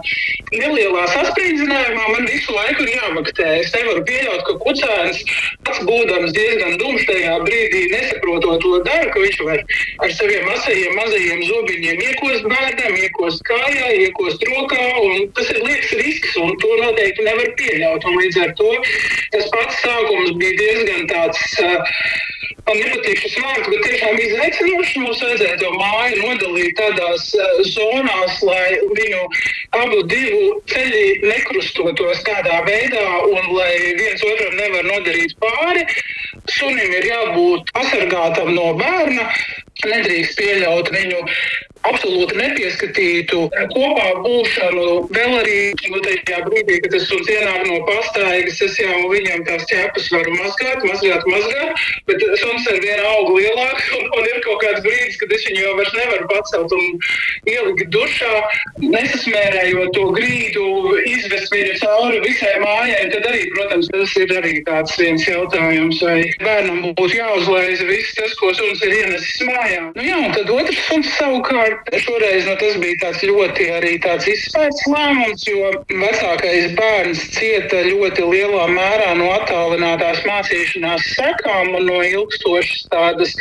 [0.54, 2.08] nelielā saspringzinājumā.
[2.14, 3.48] Man visu laiku ir jāvaktē.
[3.60, 5.22] Es nevaru pieļaut, ka kucēns
[5.66, 9.62] pats būdams diezgan dumšs tajā brīdī, nesaprotot to dara, ka viņš var
[10.06, 14.88] ar saviem asajiem mazajiem zobiņiem iekost bērnam, iekost kājā, iekost rokā.
[15.36, 18.08] Tas ir liekas risks, un to noteikti nevar pieļaut.
[18.10, 18.72] Un līdz ar to
[19.34, 21.58] tas pats sākums bija diezgan tāds.
[22.66, 28.36] Man nepatīk šis vārds, bet tiešām izaicinoši mums vajadzēja to māju nodalīt tādās uh, zonās,
[28.46, 29.22] lai viņu
[29.76, 35.84] abu divu ceļi nekrustotos tādā veidā un lai viens otram nevar nodarīt pāri.
[36.50, 39.28] Sunim ir jābūt pasargātam no bērna,
[39.86, 41.22] nedrīkst pieļaut viņu
[41.88, 44.86] absolūti nepieskatītu kopā būšanu.
[45.14, 45.58] Vēl arī
[45.92, 50.34] nu, tajā brīdī, kad tas suns ienāk no pastaigas, es jau viņam tās ķepas varu
[50.36, 55.18] mazgāt, mazgāt, mazgāt, bet suns ar vienu augu lielāks un, un ir kaut kāds brīdis,
[55.22, 56.84] kad es viņu jau vairs nevaru pacelt un
[57.50, 58.34] ielikt dušā,
[58.84, 60.66] nesasmērējot to grīdu,
[61.14, 63.02] izvest viņu cauri visai mājai.
[63.14, 68.36] Tad arī, protams, tas ir arī tāds viens jautājums, vai bērnam būtu jāuzlaiž viss tas,
[68.40, 69.82] ko suns ir ienesis mājā.
[69.96, 71.69] Nu jā, un tad otrs suns savukārt
[72.04, 78.26] Šoreiz nu, tas bija tāds ļoti arī tāds izspētes lēmums, jo vecākais bērns cieta ļoti
[78.30, 83.36] lielā mērā no attālinātās mācīšanās sekām un no ilgstošas tādas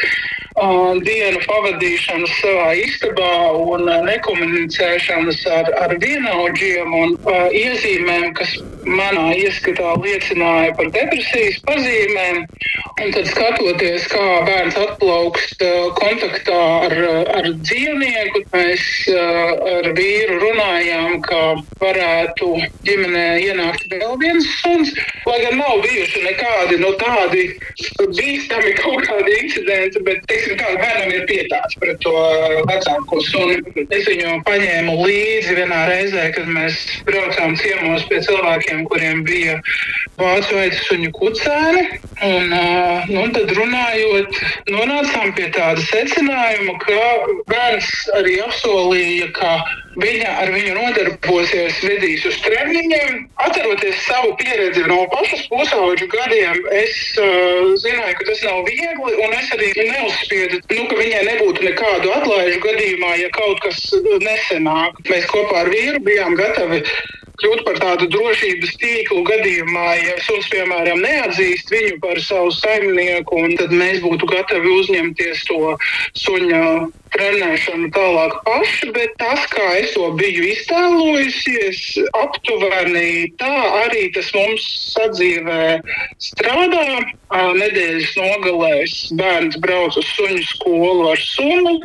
[1.06, 9.96] dienu pavadīšanas savā istabā un nekomunicēšanas ar, ar vienaudžiem un uh, iezīmēm, kas manā ieskatā
[10.04, 12.44] liecināja par depresijas pazīmēm.
[13.00, 16.98] Un tad skatoties, kā bērns atplaukst uh, kontaktā ar,
[17.40, 18.42] ar dzīvnieku, dzīvnieku.
[18.54, 21.40] Mēs uh, ar vīru runājām, ka
[21.80, 22.48] varētu
[22.88, 24.92] ģimenē ienākt vēl viens suns.
[25.26, 27.46] Lai gan nav bijuši nekādi no nu, tādi
[28.00, 32.14] bīstami kaut kādi incidenti, bet teiksim, tā, bērnam ir pietāts pret to
[32.70, 33.60] vecāko suni.
[33.90, 39.60] Es viņu paņēmu līdzi vienā reizē, kad mēs braucām ciemos pie cilvēkiem, kuriem bija
[40.20, 41.88] vācu veidu suņu kucēni.
[42.20, 42.52] Un,
[43.08, 47.04] nu, tad runājot, nonācām pie tāda secinājuma, ka
[47.48, 49.52] bērns arī apsolīja, ka
[50.04, 53.22] viņa ar viņu nodarbosies, vedīs uz treniņiem.
[53.46, 59.38] Atceroties savu pieredzi no pašas pusauģu gadiem, es uh, zināju, ka tas nav viegli, un
[59.40, 63.80] es arī neuzspiedu, nu, ka viņai nebūtu nekādu atlaižu gadījumā, ja kaut kas
[64.26, 65.00] nesenāk.
[65.08, 66.84] Mēs kopā ar vīru bijām gatavi
[67.42, 73.74] kļūt par tādu drošības tīklu gadījumā, ja suns, piemēram, neatzīst viņu par savu saimnieku, tad
[73.76, 75.76] mēs būtu gatavi uzņemties to
[76.20, 76.64] suņa
[77.16, 81.82] trenēšanu tālāk paši, bet tas, kā es to biju iztēlojusies,
[82.22, 85.80] aptuveni tā arī tas mums sadzīvē
[86.22, 86.86] strādā.
[87.30, 91.76] Nedēļas nogalēs bērns brauc uz suņu skolu ar suni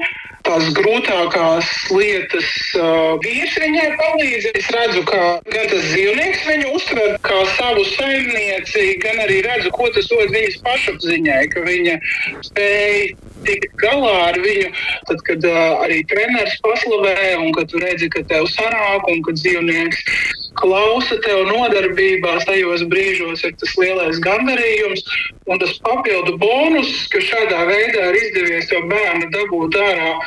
[0.44, 4.48] tās grūtākās lietas uh, vīrs viņai palīdz.
[4.60, 9.88] Es redzu, ka gan tas dzīvnieks viņu uztver kā savu saimnieci, gan arī redzu, ko
[9.94, 11.96] tas dod viņas pašapziņai, ka viņa
[12.50, 13.00] spēj
[13.44, 14.70] tikt galā ar viņu,
[15.10, 19.40] tad, kad uh, arī treneris paslavē un kad tu redzi, ka tev sanāk un kad
[19.40, 20.04] dzīvnieks
[20.58, 25.02] klausa tev nodarbībās, tajos brīžos ir tas lielais gandarījums.
[25.50, 30.12] Un tas papildu bonus, ka šādā veidā ir izdevies to bērnu dabūt ārā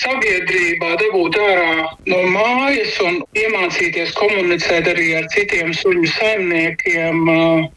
[0.00, 7.22] sabiedrībā, dabūt ārā no mājas un iemācīties komunicēt arī ar citiem suņu saimniekiem.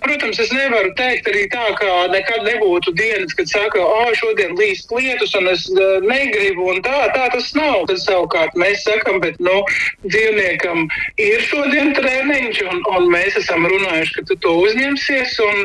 [0.03, 4.91] Protams, es nevaru teikt arī tā, ka nekad nebūtu dienas, kad saka, ah, šodien līst
[4.93, 5.67] lietus un es
[6.05, 7.85] negribu, un tā, tā tas nav.
[7.91, 9.61] Tad savukārt mēs sakam, bet, nu,
[10.07, 10.87] dzīvniekam
[11.21, 15.63] ir šodien treniņš, un, un mēs esam runājuši, ka tu to uzņemsies, un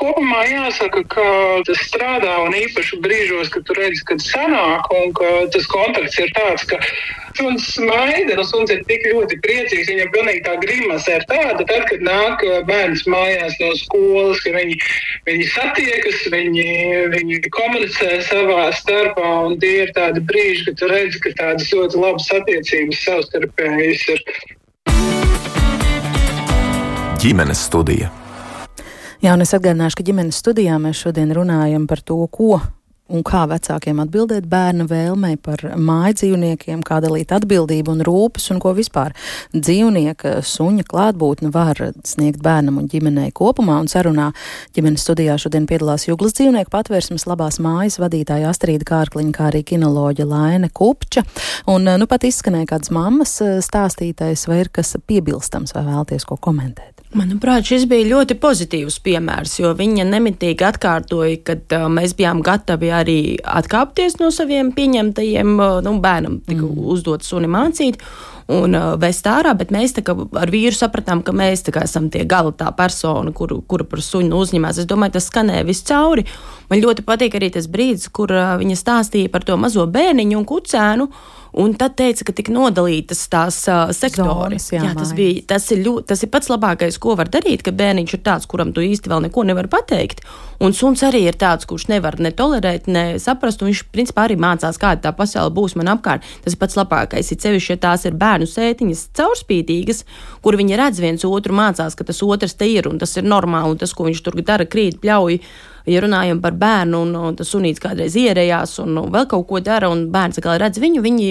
[0.00, 1.28] kopumā jāsaka, ka
[1.68, 6.30] tas strādā, un īpaši brīžos, kad tu redzi, kad sanāk, un ka tas kontakts ir
[6.36, 6.78] tāds, ka
[7.36, 11.86] suns smaida, un suns ir tik ļoti priecīgs, viņam pilnīgi tā grimasa ir tāda, tad,
[11.88, 14.78] kad nāk bērns mājās no skolas, ka viņi,
[15.28, 16.68] viņi satiekas, viņi,
[17.14, 22.00] viņi komunicē savā starpā, un tie ir tādi brīži, kad tu redzi, ka tādas ļoti
[22.00, 24.24] labas attiecības savstarpējas ir.
[27.20, 28.08] Ģimenes studija.
[29.20, 32.62] Jā, un es atgādināšu, ka ģimenes studijā mēs šodien runājam par to, ko
[33.10, 38.60] un kā vecākiem atbildēt bērna vēlmei par māju dzīvniekiem, kā dalīt atbildību un rūpes, un
[38.62, 39.14] ko vispār
[39.54, 43.80] dzīvnieka suņa klātbūtne var sniegt bērnam un ģimenei kopumā.
[43.82, 44.30] Un sarunā
[44.76, 50.28] ģimenes studijā šodien piedalās Juglas dzīvnieku patvērsmes labās mājas vadītāja Astrīda Kārkliņa, kā arī kinoloģa
[50.30, 51.24] Laine Kupča.
[51.70, 56.99] Un nu pat izskanēja kādas mammas stāstītais, vai ir kas piebilstams, vai vēlties ko komentēt.
[57.10, 62.92] Manuprāt, šis bija ļoti pozitīvs piemērs, jo viņa nemitīgi atkārtoja, ka uh, mēs bijām gatavi
[62.94, 66.84] arī atkāpties no saviem pieņemtajiem, uh, nu, bērnam tika mm.
[66.94, 67.98] uzdot suni mācīt
[68.54, 72.70] un uh, vest ārā, bet mēs ar vīru sapratām, ka mēs esam tie gala tā
[72.78, 74.78] persona, kuru, kura par suņu uzņemās.
[74.78, 76.28] Es domāju, tas skanēja viscauri.
[76.70, 80.46] Man ļoti patīk arī tas brīdis, kur uh, viņa stāstīja par to mazo bērniņu un
[80.46, 81.10] kucēnu.
[81.58, 84.58] Un tad teica, ka tika nodalītas tās uh, sektori.
[84.60, 87.64] Zonas, jā, jā, tas, bija, tas, ir ļu, tas ir pats labākais, ko var darīt,
[87.66, 90.22] ka bērniņš ir tāds, kuram tu īsti vēl neko nevar pateikt.
[90.62, 93.64] Un suns arī ir tāds, kurš nevar ne tolerēt, ne saprast.
[93.64, 96.26] Viņš principā arī mācās, kāda tā pasaule būs man apkārt.
[96.44, 97.32] Tas ir pats labākais.
[97.32, 100.04] Ir sevišķi, ja tās ir bērnu sētiņas caurspīdīgas,
[100.44, 103.74] kur viņi redz viens otru, mācās, ka tas otrs te ir un tas ir normāli
[103.74, 105.40] un tas, ko viņš tur dara, krīt, pļauj
[105.86, 109.60] ja runājam par bērnu, un, un tas sunīts kādreiz ierējās un, un vēl kaut ko
[109.64, 111.30] dara, un bērns atkal redz viņu, viņi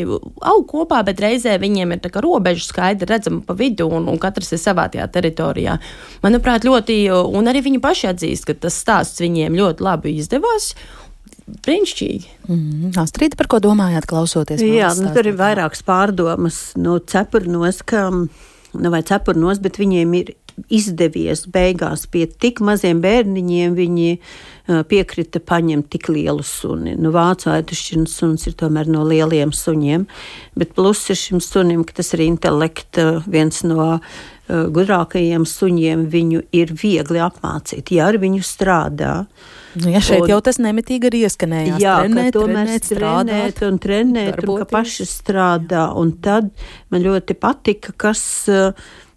[0.49, 4.21] aug kopā, bet reizē viņiem ir tā kā robeža skaidri redzama pa vidu, un, un
[4.21, 5.77] katrs ir savā tajā teritorijā.
[6.25, 10.73] Manuprāt, ļoti, un arī viņi paši atzīst, ka tas stāsts viņiem ļoti labi izdevās.
[11.49, 12.27] Brīnišķīgi.
[12.47, 12.97] Mm -hmm.
[13.01, 14.61] Astrīda, par ko domājāt, klausoties?
[14.61, 20.35] Jā, nu, tur ir vairākas pārdomas no cepurnos, ka, nu, vai cepurnos, bet viņiem ir
[20.67, 24.09] izdevies beigās pie tik maziem bērniņiem, viņi
[24.89, 26.93] piekrita paņemt tik lielu suni.
[26.99, 30.05] Nu, Vācu aitušķirnes suns ir tomēr no lieliem suņiem,
[30.59, 33.95] bet plus ir šim sunim, ka tas ir intelekta viens no
[34.49, 39.13] gudrākajiem suņiem, viņu ir viegli apmācīt, ja ar viņu strādā.
[39.77, 41.75] Nu, ja šeit un, jau tas nemitīgi ir ieskanējis.
[41.83, 44.55] Jā, trenēt, ka tomēr trenēt, strādāt, un trenēt, darboties.
[44.55, 45.83] un ka paši strādā.
[46.01, 46.49] Un tad
[46.89, 48.23] man ļoti patika, kas,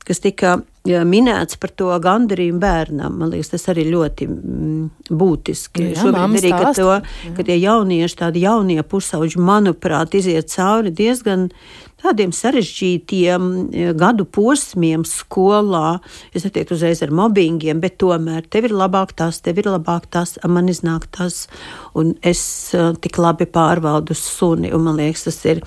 [0.04, 3.20] kas tika minēts par to gandarījumu bērnam.
[3.20, 5.92] Man liekas, tas arī ļoti mm, būtiski.
[5.92, 6.98] Jā, Šobrīd arī, ka, to,
[7.36, 11.48] ka tie jaunieši, tādi jaunie pusauģi, manuprāt, iziet cauri diezgan
[12.02, 16.00] tādiem sarežģītiem eh, gadu posmiem skolā.
[16.34, 20.36] Es neteiktu uzreiz ar mobbingiem, bet tomēr tev ir labāk tas, tev ir labāk tas,
[20.48, 21.46] man iznāk tas,
[21.98, 22.42] un es
[22.76, 25.62] uh, tik labi pārvaldu suni, un man liekas, tas ir.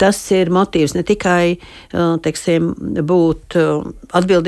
[0.00, 2.70] Tas ir motīvs ne tikai uh, teiksim,
[3.04, 3.82] būt uh,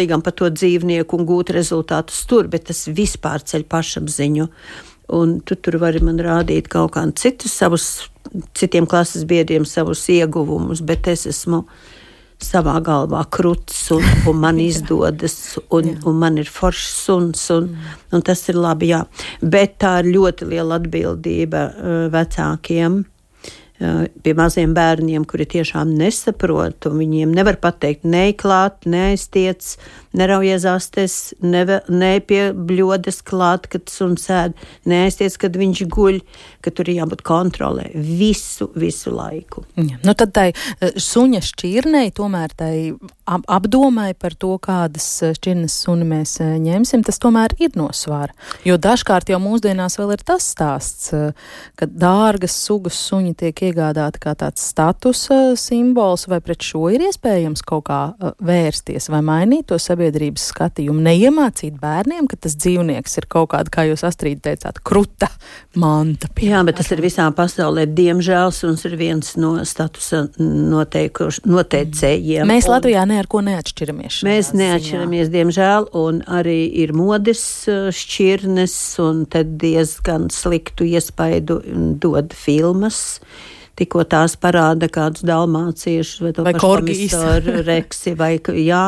[0.02, 4.48] atbildīgam par to dzīvnieku un gūt rezultātus tur, bet tas vispār ceļ pašapziņu.
[5.12, 8.08] Un tu tur vari man rādīt kaut kādus citus savus,
[8.54, 11.66] citiem klases biedriem savus ieguvumus, bet es esmu
[12.42, 17.76] savā galvā krūts, un, un man izdodas, un, un man ir foršs suns, un,
[18.10, 18.90] un tas ir labi.
[18.90, 19.04] Jā.
[19.42, 23.02] Bet tā ir ļoti liela atbildība uh, vecākiem
[24.22, 29.74] pie maziem bērniem, kuri tiešām nesaprot, un viņiem nevar pateikt, neklāt, neaiztiec,
[30.16, 32.12] neraujies astes, ne, ne
[33.26, 34.56] klāt, kad suns sēd,
[34.88, 36.20] neaiztiec, kad viņš guļ,
[36.62, 39.64] ka tur ir jābūt kontrolē visu, visu laiku.
[39.76, 40.48] Ja, nu tad tai
[40.80, 42.74] suņa šķirnei, tomēr tai
[43.26, 48.34] ap apdomai par to, kādas šķirnes suni mēs ņemsim, tas tomēr ir nosvāra.
[48.66, 51.12] Jo dažkārt jau mūsdienās vēl ir tas stāsts,
[51.78, 57.64] ka dārgas sugas suņi tiek iegādāti kā tāds statusa simbols, vai pret šo ir iespējams
[57.66, 58.00] kaut kā
[58.42, 63.84] vērsties vai mainīt to sabiedrības skatījumu, neiemācīt bērniem, ka tas dzīvnieks ir kaut kāda, kā
[63.86, 65.28] jūs astrīd teicāt, kruta
[65.78, 66.28] manta.
[66.42, 67.86] Jā, bet tas ir visā pasaulē.
[67.86, 72.48] Diemžēl suns ir viens no statusa noteicējiem.
[72.48, 72.72] Mēs un...
[72.74, 74.22] Latvijā ne ar ko neatšķiramies.
[74.26, 75.36] Mēs neatšķiramies, ziņā.
[75.36, 77.44] diemžēl, un arī ir modes
[78.02, 81.54] šķirnes, un tad diezgan sliktu iespaidu
[82.02, 82.98] dod filmas.
[83.78, 86.60] Tikko tās parāda kādus dalmāciešus vai to pašu
[87.70, 88.82] reksi, vai, jā,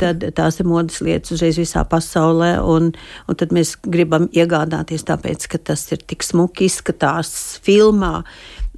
[0.00, 2.92] tad tās ir modas lietas uzreiz visā pasaulē, un,
[3.26, 7.32] un tad mēs gribam iegādāties tāpēc, ka tas ir tik smuki izskatās
[7.64, 8.20] filmā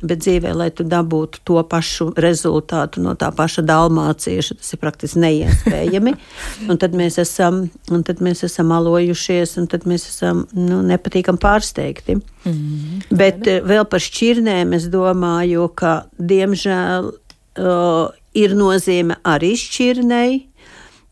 [0.03, 5.23] bet dzīvē, lai tu dabūtu to pašu rezultātu no tā paša dalmācieša, tas ir praktiski
[5.25, 6.15] neiespējami.
[6.71, 11.43] un tad mēs esam, un tad mēs esam alojušies, un tad mēs esam nu, nepatīkami
[11.43, 12.19] pārsteigti.
[12.19, 13.17] Mm -hmm.
[13.19, 20.48] Bet uh, vēl par šķirnēm es domāju, ka diemžēl uh, ir nozīme arī šķirnei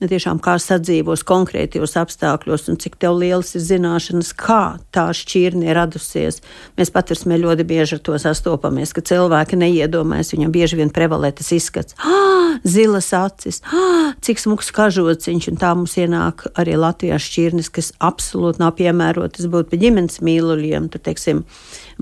[0.00, 5.78] ne tiešām kā sadzīvos konkrētos apstākļos un cik lielas ir zināšanas, kā tā šķirne ir
[5.78, 6.42] radusies.
[6.76, 11.48] Mēs patversmē ļoti bieži ar to sastopamies, ka cilvēki neiedomājas, viņam bieži vien prevalē tas
[11.56, 17.72] izskats, ah, zilas acis, ah, cik smuks kažociņš, un tā mums ienāk arī Latvijā šķirnes,
[17.72, 20.90] kas absolūti nav piemērotas būt pie ģimenes mīluļiem.
[20.92, 21.44] Tur, teiksim,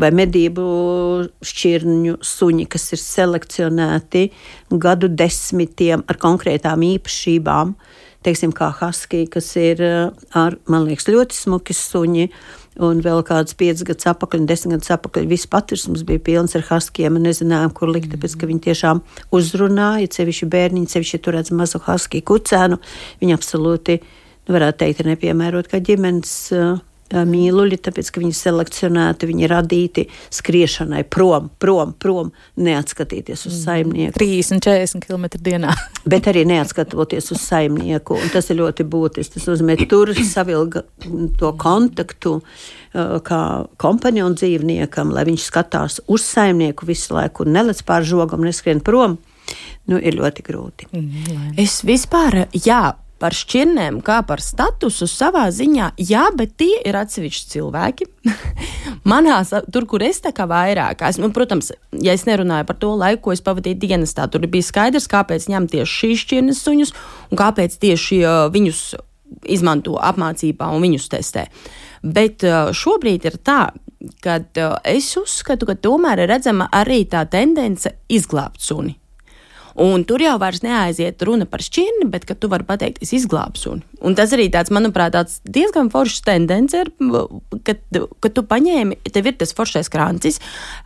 [0.01, 0.65] vai medību
[1.47, 4.27] šķirņu suņi, kas ir selekcionēti
[4.83, 7.77] gadu desmitiem ar konkrētām īpašībām.
[8.25, 12.29] Teiksim, kā Husky, kas ir ar, man liekas, ļoti smuki suņi.
[12.83, 17.21] Un vēl kāds piecus gadus atpakaļ, desmit gadus atpakaļ, viss paturs bija pilns ar huskiem.
[17.23, 19.03] Nezinājām, kur likt, tāpēc ka viņi tiešām
[19.37, 22.81] uzrunāja, sevišķi bērniņi, sevišķi tur redz mazu husky kucēnu.
[23.21, 26.35] Viņi absolūti, nu, varētu teikt, ir nepiemērot kā ģimenes
[27.13, 34.17] mīluļi, tāpēc ka viņi selekcionēti, viņi radīti skriešanai prom, prom, prom, neatskatīties uz saimnieku.
[34.21, 35.75] 30-40 km dienā.
[36.11, 39.37] Bet arī neatskatoties uz saimnieku, un tas ir ļoti būtiski.
[39.37, 40.85] Tas nozīmē, tur savilga
[41.39, 42.39] to kontaktu
[42.95, 43.43] kā
[43.81, 49.19] kompanionu dzīvniekam, lai viņš skatās uz saimnieku visu laiku un nelec pār žogam, neskrien prom.
[49.91, 50.87] Nu, ir ļoti grūti.
[50.97, 56.99] Mm, es vispār, jā, par šķirnēm, kā par statusu savā ziņā, jā, bet tie ir
[57.01, 58.09] atsevišķi cilvēki.
[59.11, 59.39] Manā,
[59.73, 61.73] tur, kur es tā kā vairāk esmu, protams,
[62.05, 65.73] ja es nerunāju par to laiku, ko es pavadīju dienestā, tur bija skaidrs, kāpēc ņemt
[65.73, 66.93] tieši šīs šķirnes suņus
[67.31, 68.21] un kāpēc tieši
[68.53, 68.83] viņus
[69.57, 71.47] izmanto apmācībā un viņus testē.
[72.05, 72.45] Bet
[72.77, 73.63] šobrīd ir tā,
[74.21, 74.37] ka
[74.85, 78.99] es uzskatu, ka tomēr ir redzama arī tā tendence izglābt suni.
[79.75, 83.73] Un tur jau vairs neaiziet runa par šķirni, bet ka tu vari pateikt, es izglābšu.
[83.73, 86.93] Un, un tas arī tāds, manuprāt, tāds diezgan foršs tendence ir,
[87.67, 87.83] kad,
[88.23, 90.39] kad tu paņēmi, tev ir tas foršais krāncis,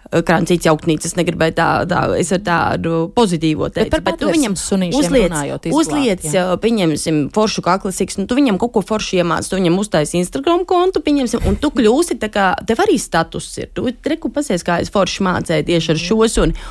[0.08, 3.92] krāncīts jauktnīcas, negribēju tā, tā, es ar tādu pozitīvo teikt.
[3.92, 6.26] Bet, bet tu viņam uzliec, uzliec
[6.64, 11.04] pieņemsim, foršu kaklasiks, nu tu viņam kaut ko foršu iemāc, tu viņam uztaisi Instagram kontu,
[11.04, 13.68] pieņemsim, un tu kļūsi tā kā, tev arī status ir.
[13.76, 16.68] Tu reku pasies, kā es forši mācēju tieši ar šo suni.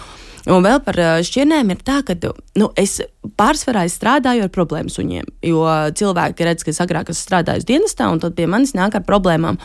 [0.47, 0.95] Un vēl par
[1.27, 2.15] šķirnēm ir tā, ka
[2.55, 3.01] nu, es
[3.39, 5.27] pārsvarā es strādāju ar problēmu suņiem.
[5.43, 5.65] Jo
[5.97, 9.59] cilvēki redz, ka es agrāk esmu strādājis dienestā, un tad pie manis nāk ar problēmām.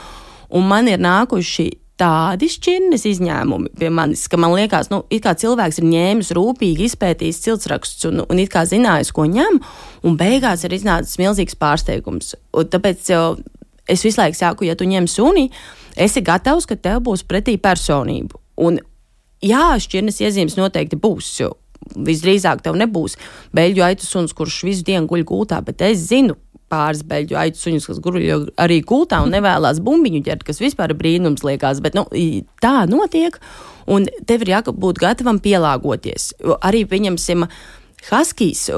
[0.52, 1.68] Un man ir nākuši
[2.02, 6.88] tādi šķirnes izņēmumi pie manis, ka man liekas, nu, it kā cilvēks ir ņēmis rūpīgi,
[6.88, 9.60] izpētījis ciltsrakstus un, un it kā zinājis, ko ņem,
[10.08, 12.34] un beigās ir iznācis milzīgs pārsteigums.
[12.58, 13.26] Un tāpēc jau
[13.86, 15.46] es visu laiku saku, ja tu ņem suni,
[15.94, 18.40] esi gatavs, ka tev būs pretī personību.
[18.62, 18.80] Un,
[19.44, 21.34] jā, šķirnes iezīmes noteikti būs.
[21.92, 23.18] Visdrīzāk tev nebūs
[23.56, 26.38] beļģu aitu suns, kurš visu dienu guļ gultā, bet es zinu,
[26.72, 28.18] pāris beļģu aitu suņus, kas guļ
[28.62, 31.82] arī gultā un nevēlas bumbiņu ķert, kas vispār brīnums liekas.
[31.84, 32.06] Bet nu,
[32.62, 33.36] tā notiek,
[33.90, 36.32] un tev ir jābūt gatavam pielāgoties.
[36.62, 37.46] Arī pieņemsim
[38.08, 38.68] Haskijs.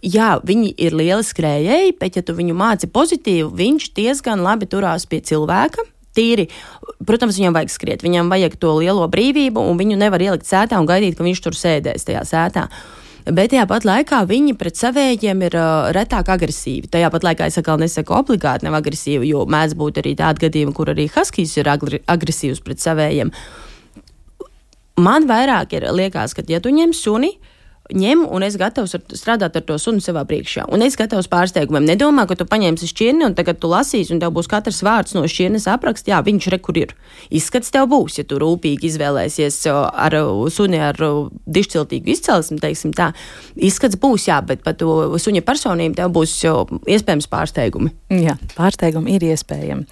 [0.00, 5.04] Jā, viņi ir lieli skrējēji, bet, ja tu viņu māci pozitīvi, viņš diezgan labi turās
[5.08, 5.84] pie cilvēka.
[6.16, 6.48] Tīri,
[7.06, 10.88] protams, viņam vajag skriet, viņam vajag to lielo brīvību, un viņu nevar ielikt sētā un
[10.88, 12.66] gaidīt, ka viņš tur sēdēs tajā sētā.
[13.30, 16.88] Bet tajā pat laikā viņi pret savējiem ir uh, retāk agresīvi.
[16.90, 20.74] Tajā pat laikā es atkal nesaku obligāti nav agresīvi, jo mēdz būt arī tādi gadījumi,
[20.74, 23.30] kur arī Haskijs ir agresīvs pret savējiem.
[25.04, 27.59] Man vairāk ir liekas, ka, ja tu ņem suni, uh,
[27.96, 30.66] ņem, un es gatavs ar, strādāt ar to sunu savā priekšā.
[30.72, 31.86] Un es gatavs pārsteigumiem.
[31.88, 35.24] Nedomā, ka tu paņemsi šķirni, un tagad tu lasīsi, un tev būs katrs vārds no
[35.28, 36.08] šķirnes apraksts.
[36.10, 36.94] Jā, viņš re kur ir.
[37.30, 40.16] Izskats tev būs, ja tu rūpīgi izvēlēsies ar
[40.52, 43.10] suni ar dišciltīgu izcelsmi, teiksim tā.
[43.56, 46.36] Izskats būs, jā, bet par to suņa personību tev būs
[46.90, 47.92] iespējams pārsteigumi.
[48.10, 49.86] Jā, pārsteigumi ir iespējami.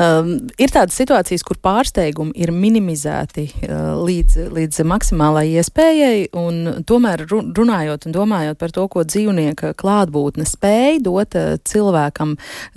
[0.00, 7.26] Um, ir tādas situācijas, kur pārsteigumi ir minimizēti uh, līdz, līdz maksimālai iespējai, un tomēr
[7.32, 12.36] runājot un domājot par to, ko dzīvnieka klātbūtne spēj dot eh, cilvēkam,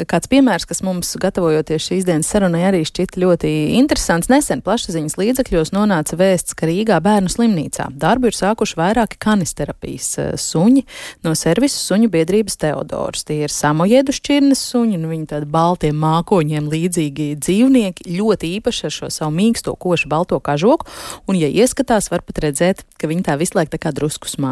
[0.09, 4.29] kāds piemērs, kas mums gatavojoties šīs dienas sarunai arī šķita ļoti interesants.
[4.31, 10.31] Nesen plašsaziņas līdzekļos nonāca vēsts, ka Rīgā bērnu slimnīcā darbu ir sākuši vairāki kanisterapijas eh,
[10.39, 10.85] suņi
[11.27, 13.25] no servisu suņu biedrības Teodors.
[13.27, 18.97] Tie ir samojedu šķirnes suņi, un viņi tādi baltiem mākoņiem līdzīgi dzīvnieki, ļoti īpaši ar
[18.99, 20.87] šo savu mīksto košu balto kažoku,
[21.27, 24.44] un, ja ieskatās, var pat redzēt, ka viņi tā visu laiku tā kā drusku smaida.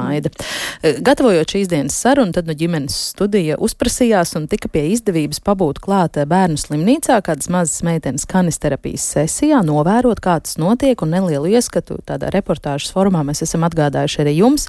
[0.84, 5.82] E, gatavojot šīs dienas sarunu, tad no ģimenes studija uzprasījās un tika pie izdevības pabūt
[5.84, 12.00] klāt bērnu slimnīcā, kādas mazas meitenes kanisterapijas sesijā, novērot, kā tas notiek, un nelielu ieskatu
[12.06, 14.68] tādā reportāžas formā mēs esam atgādājuši arī jums.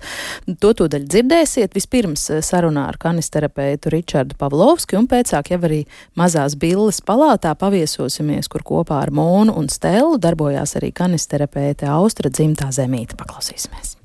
[0.60, 1.74] To tūdaļ dzirdēsiet.
[1.74, 5.82] Vispirms e, sarunā ar kanisterapeitu Ričardu Pavlovski, un pēcāk jau arī
[6.18, 12.70] mazās billes palātā paviesosimies, kur kopā ar Monu un Stelu darbojās arī kanisterapeite Austra dzimtā
[12.74, 13.18] zemīte.
[13.20, 14.03] Paklausīsimies!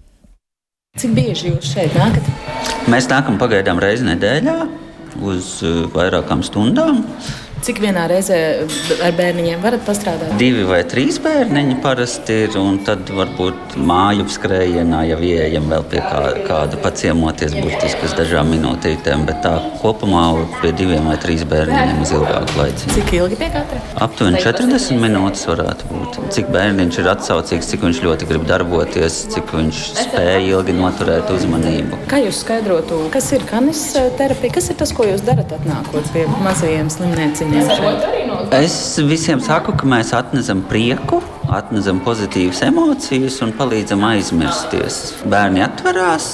[0.97, 2.25] Cik bieži jūs šeit nākat?
[2.89, 4.55] Mēs nākam pagaidām reizi nedēļā
[5.21, 7.03] uz uh, vairākām stundām.
[7.59, 8.37] Cik vienā reizē
[9.03, 10.31] ar bērniņiem varat pastrādāt?
[10.39, 15.99] Divi vai trīs bērniņi parasti ir, un tad varbūt māju skrējienā jau ieejam vēl pie
[15.99, 20.21] kā, kāda paciemoties burtiski uz dažām minūtītēm, bet tā kopumā
[20.61, 22.93] pie diviem vai trīs bērniņiem uz ilgāku laiku.
[22.95, 23.81] Cik ilgi pie katra?
[24.07, 26.21] Aptuveni 40 minūtes varētu būt.
[26.37, 32.05] Cik bērniņš ir atsaucīgs, cik viņš ļoti grib darboties, cik viņš spēja ilgi noturēt uzmanību.
[32.07, 33.83] Kā jūs skaidrotu, kas ir kanis
[34.19, 34.55] terapija?
[34.61, 37.48] Kas ir tas, ko jūs darat atnākot pie mazajiem slimniecībiem?
[38.59, 38.75] Es
[39.05, 41.19] visiem saku, ka mēs atnesam prieku,
[41.53, 44.99] atnesam pozitīvas emocijas un palīdzam aizmirsties.
[45.29, 46.29] Bērni atverās,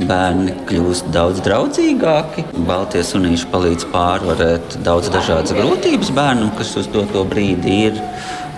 [0.00, 2.46] bērni kļūst daudz draudzīgāki.
[2.68, 8.02] Baltie sunīši palīdz pārvarēt daudz dažādas grūtības bērnam, kas uz to, to brīdi ir,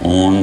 [0.06, 0.42] un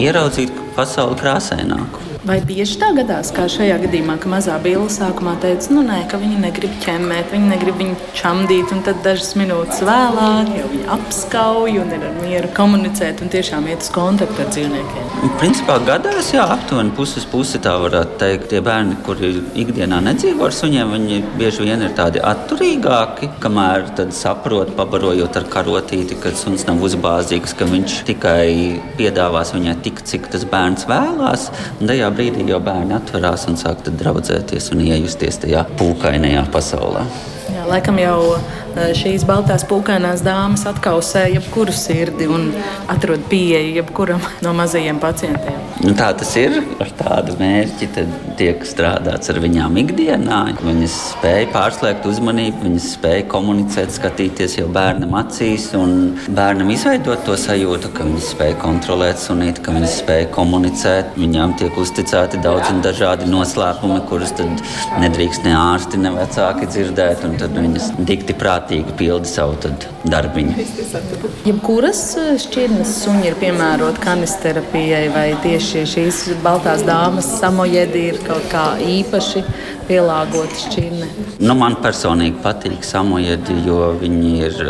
[0.00, 2.07] ieraudzīt pasauli krāsaināku.
[2.28, 6.18] Vai bieži tā gadās, kā šajā gadījumā, ka mazā bilde sākumā teica, nu nē, ka
[6.20, 11.78] viņi negrib ķemmēt, viņi negrib viņu čamdīt, un tad dažas minūtes vēlāk jau viņi apskauj
[11.80, 15.06] un ir ar mieru komunicēt un tiešām iet uz kontaktu ar dzīvniekiem?
[15.40, 18.50] Principā gadās, jā, aptuveni puses pusi tā varētu teikt.
[18.52, 19.32] Tie bērni, kuri
[19.64, 25.48] ikdienā nedzīvo ar suņiem, viņi bieži vien ir tādi atturīgāki, kamēr tad saprot, pabarojot ar
[25.56, 28.52] karotīti, ka suns nav uzbāzīgs, ka viņš tikai
[29.00, 31.48] piedāvās viņai tik, cik tas bērns vēlās.
[31.80, 37.04] Un tajā brīdī jau bērni atverās un sāk draudzēties un iejusties tajā pūkainajā pasaulē.
[37.54, 38.18] Jā, laikam jau
[38.98, 42.50] šīs baltās pūkainās dāmas atkausē jebkuru sirdi un
[42.90, 45.56] atrod pieeju jebkuram no mazajiem pacientiem.
[45.78, 46.56] Nu, tā tas ir.
[46.82, 47.86] Ar tādu mērķi
[48.38, 50.38] tiek strādāts ar viņām ikdienā.
[50.58, 57.36] Viņas spēja pārslēgt uzmanību, viņas spēja komunicēt, skatīties jau bērnam acīs un bērnam izveidot to
[57.38, 61.14] sajūtu, ka viņas spēja kontrolēt sunīti, ka viņas spēja komunicēt.
[61.18, 64.34] Viņām tiek uzticēti daudz un dažādi noslēpumi, kurus
[64.98, 67.22] nedrīkst ne ārsti, ne vecāki dzirdēt.
[67.38, 69.56] Tad viņas dikti prātīgi prātīgi pilda savu
[70.08, 70.56] darbiņu.
[71.46, 78.46] Jebkuras eh, šķirnes suņi ir piemērota kanisterapijai, vai tieši šīs baltās dāmas samojedi ir kaut
[78.52, 79.44] kā īpaši
[79.88, 81.10] pielāgota šķirne?
[81.40, 84.62] Nu, man personīgi patīk samojedi, jo viņi ir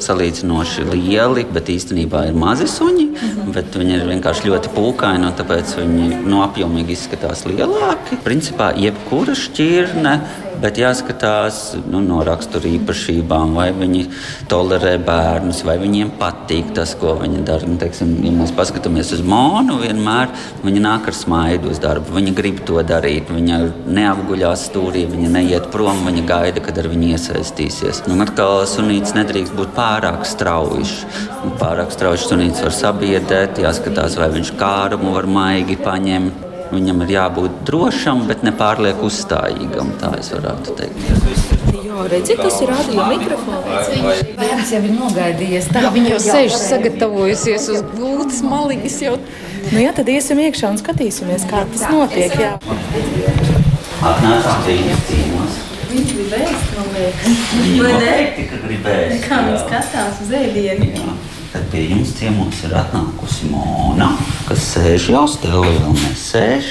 [0.00, 3.06] salīdzinoši lieli, bet īstenībā ir mazi suņi.
[3.52, 8.16] Viņi ir vienkārši ļoti pūkaini, un tāpēc viņi no apjomīgi izskatās lielāki.
[8.24, 10.14] Principā jebkura šķirne
[10.60, 14.04] bet jāskatās nu, no rakstura īpašībām, vai viņi
[14.50, 17.68] tolerē bērnus, vai viņiem patīk tas, ko viņi dara.
[17.68, 20.32] Nu, teiksim, ja mēs paskatāmies uz Monu, vienmēr
[20.64, 22.14] viņa nāk ar smaidu uz darbu.
[22.16, 23.30] Viņa grib to darīt.
[23.30, 28.04] Viņa neapguļās stūrī, viņa neiet prom, viņa gaida, kad ar viņu iesaistīsies.
[28.10, 30.86] Un atkal sunīts nedrīkst būt pārāk strauji.
[31.60, 36.49] Pārāk strauji sunīts var sabiedēt, jāskatās, vai viņš kārumu var maigi paņemt.
[36.70, 39.90] Viņam ir jābūt drošam, bet ne pārlieku uzstājīgam.
[39.98, 41.08] Tā es varētu teikt.
[41.74, 43.90] Jā, redziet, tas ir radio mikrofons.
[44.38, 45.70] Bērns jau ir nogaidījies.
[45.74, 49.00] Tā viņa jau sēž sagatavojusies uz gultas maliņas.
[49.02, 49.16] Jau.
[49.70, 52.38] Nu, jā, tad iesim iekšā un skatīsimies, kā tas notiek.
[52.38, 52.54] Jā.
[54.00, 55.58] Atnāc trīs cīnos.
[55.90, 57.44] Viņš gribēs, man liekas.
[57.58, 59.14] Viņa noteikti, ka gribēs.
[59.26, 61.18] Kā viņš skatās uz ēdienu.
[61.50, 64.12] Tad pie jums ciemos ir atnākusi Mona,
[64.50, 66.70] kas sēž jau stāvā, vēl nesēž.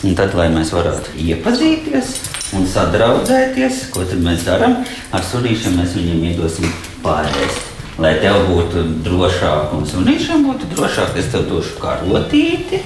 [0.00, 2.14] Un tad, lai mēs varētu iepazīties
[2.56, 4.80] un sadraudzēties, ko mēs darām
[5.14, 6.72] ar sunīšiem, mēs viņiem iedosim
[7.04, 7.68] pārēst.
[8.00, 12.80] Lai tev būtu drošāk un sunīšiem būtu drošāk, es tev došu karotīti.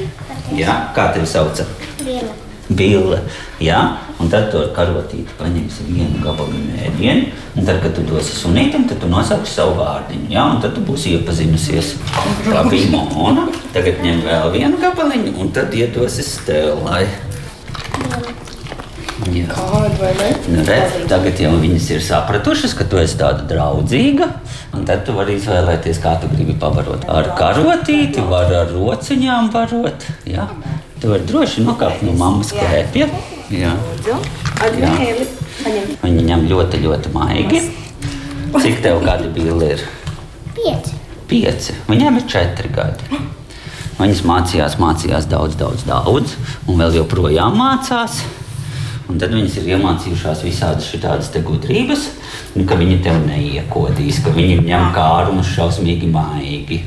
[0.58, 1.62] Jā, kā tevi sauc?
[2.02, 2.43] Viela.
[2.68, 3.20] Bille.
[3.60, 3.80] Ja?
[4.22, 7.32] Un tad to karotīti paņemsim vienu gabalu mēdienu.
[7.54, 10.30] Un tad, kad tu dosi sunītam, tad tu nosauksi savu vārdiņu.
[10.32, 10.46] Ja?
[10.54, 11.94] Un tad tu būsi iepazinusies.
[12.46, 13.48] Tā bija Mona.
[13.74, 17.04] Tagad ņem vēl vienu gabaliņu un tad iedosi Stēlai.
[19.30, 19.46] Jā.
[19.48, 20.30] Ne?
[20.50, 24.28] Nu, redz, tagad jau viņas ir sapratušas, ka tu esi tāda draudzīga.
[24.84, 27.06] Tad tu vari izvēlēties, kā tu gribi pabarot.
[27.08, 30.08] Ar karotīti, var ar rociņām barot.
[30.28, 30.48] Ja?
[31.04, 33.10] Tu vari droši nokāpt no mammas klēpja.
[33.52, 33.74] Jā.
[34.08, 34.14] Jā.
[36.00, 37.60] Viņi ņem ļoti, ļoti maigi.
[38.54, 39.52] Cik tev gadi bija?
[39.66, 39.82] Ir?
[40.56, 40.94] Pieci.
[41.28, 41.76] Pieci.
[41.90, 43.20] Viņiem ir četri gadi.
[43.98, 48.22] Viņas mācījās, mācījās daudz, daudz, daudz, un vēl joprojām mācās.
[49.04, 52.08] Un tad viņas ir iemācījušās visādas šādas gudrības,
[52.56, 56.80] nu, ka viņi tev neiekodīs, ka viņi ņem kārumus šausmīgi maigi.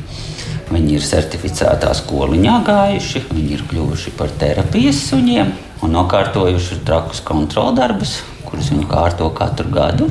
[0.67, 5.53] Viņi ir certificētā skoliņā gājuši, viņi ir kļuvuši par terapijas suņiem
[5.85, 10.09] un nokārtojuši trakus kontroldarbus, kurus viņi kārto katru gadu.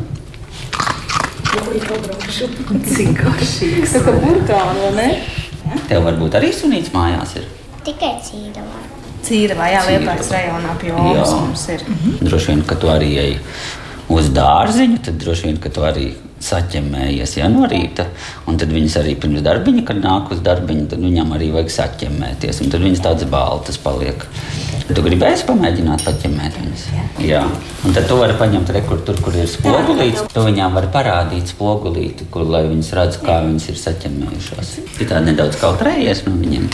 [2.87, 3.93] Cik garšīgs.
[3.97, 5.09] Tā kā burkāni, vai ne?
[5.91, 7.49] Tev varbūt arī sunīts mājās ir.
[7.85, 8.85] Tikai cīdavā.
[9.27, 11.83] Cīra vai jā, liepājas rajonā pie Omas mums ir.
[12.23, 13.33] Droši vien, ka tu arī ej
[14.13, 16.13] uz dārziņu, tad droši vien, ka tu arī
[16.43, 18.07] saķemējies ja, no rīta.
[18.49, 22.63] Un tad viņas arī pirms darbiņa, kad nāk uz darbiņu, tad viņam arī vajag saķemēties.
[22.65, 24.27] Un tad viņas tādas baltas paliek.
[24.87, 26.83] Tu gribēji pamēģināt paķemēt viņas?
[27.27, 27.41] Jā.
[27.87, 30.29] Un tad tu vari paņemt rekur, tur, kur ir spogulīts.
[30.31, 34.75] Tu viņām vari parādīt spogulīti, kur, lai viņas redz, kā viņas ir saķemējušās.
[35.01, 36.69] Tu tā nedaudz kautrējies no viņiem.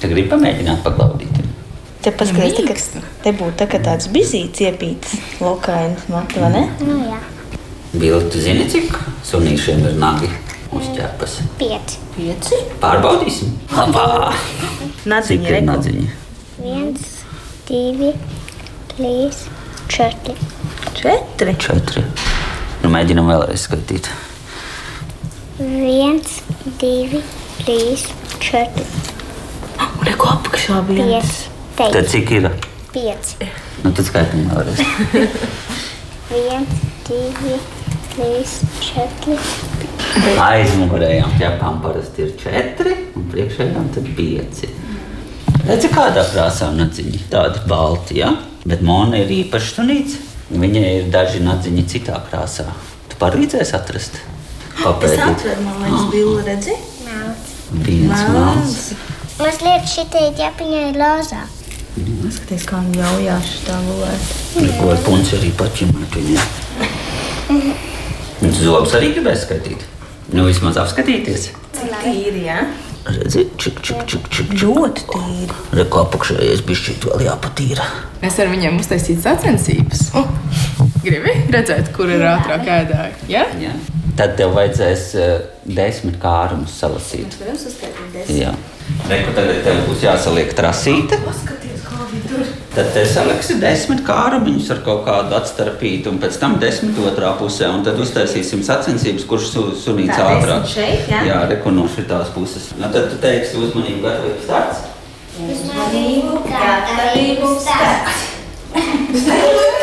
[0.00, 1.42] Tu gribi pamēģināt paglaudīt.
[2.04, 6.66] Te paskaties, ka te būtu tā, tāds bizīts iepīts lokainas matu, vai ne?
[6.84, 7.20] Nu jā.
[7.94, 8.96] Bildi, tu zini, cik
[9.28, 10.28] sunīšiem ir nagi
[10.74, 11.36] uz ķepas?
[11.60, 12.00] Pieci.
[12.16, 12.58] Pieci.
[12.82, 13.52] Pārbaudīsim.
[13.74, 14.32] Labā!
[14.34, 15.66] Cik Nadziņa ir reko.
[15.68, 16.08] nadziņa?
[16.64, 17.06] Viens,
[17.68, 18.10] divi,
[18.94, 19.44] trīs,
[19.92, 20.34] četri.
[20.98, 21.54] Četri.
[21.62, 22.02] Četri.
[22.82, 24.10] Nu, mēģinam vēlreiz skaitīt.
[25.58, 26.40] Viens,
[26.82, 27.22] divi,
[27.62, 28.08] trīs,
[28.42, 28.86] četri.
[30.04, 31.44] Reko apakšā viens.
[31.78, 31.92] Pieci.
[31.94, 32.50] Tad cik ir?
[32.94, 33.48] pieci.
[33.82, 34.82] Nu, tad skaitam vēlreiz.
[36.30, 36.74] Viens,
[37.06, 37.73] divi, trīs,
[38.14, 39.36] četri.
[40.38, 44.68] Aizmugurējām ķepām parasti ir četri, un priekšējām tad pieci.
[45.64, 47.24] Redzi, kādā krāsā nadziņi?
[47.32, 48.30] Tādi balti, ja?
[48.64, 50.18] Bet Mona ir īpašs sunīts.
[50.54, 52.66] Viņai ir daži nadziņi citā krāsā.
[53.08, 54.20] Tu palīdzēsi atrast?
[54.20, 55.22] Es Papētīt.
[55.24, 56.76] atveru, man liekas, bildi redzi.
[57.06, 57.54] Melns.
[57.86, 58.76] Viens melns.
[59.40, 61.40] Mazliet šitai ķepiņai ir lāzā.
[61.94, 64.30] Skaties, kā viņi jaujās šitā gulēt.
[64.78, 66.46] Ko ar punci arī pačimēt viņai.
[67.54, 67.93] Viņš
[68.52, 69.84] zobus arī gribēs skatīt.
[70.34, 71.50] Nu, vismaz apskatīties.
[71.78, 72.64] Tīri, jā?
[73.04, 74.52] Redzi, čik, čik, čik, čik, čik.
[74.62, 75.56] Ļoti tīri.
[75.76, 77.88] Reko apakšējais bišķīt vēl jāpatīra.
[78.22, 80.06] Mēs varam viņiem uztaisīt sacensības.
[80.16, 80.30] Oh,
[81.04, 83.28] gribi redzēt, kur ir ātrāk ēdāji?
[83.32, 83.44] Ja?
[83.60, 83.74] Jā.
[84.16, 85.34] Tad tev vajadzēs uh,
[85.66, 87.36] desmit kārumus salasīt.
[87.42, 88.40] Varam saskaitīt desmit.
[88.40, 88.54] Jā.
[89.10, 91.20] Reku tagad tev būs jāsaliek trasīte.
[91.20, 91.63] Tur.
[92.74, 97.68] Tad te saliksi desmit kārumiņus ar kaut kādu atstarpītu, un pēc tam desmit otrā pusē.
[97.70, 100.66] Un tad uztaisīsim sacensības, kurš su, sunīts Tā, ātrāk.
[100.72, 101.20] šeit, jā?
[101.28, 102.72] Jā, reku no šitās puses.
[102.80, 104.82] Nu, tad tu teiksi uzmanību, gatavību starts.
[105.38, 108.26] Uzmanību, gatavību, starts.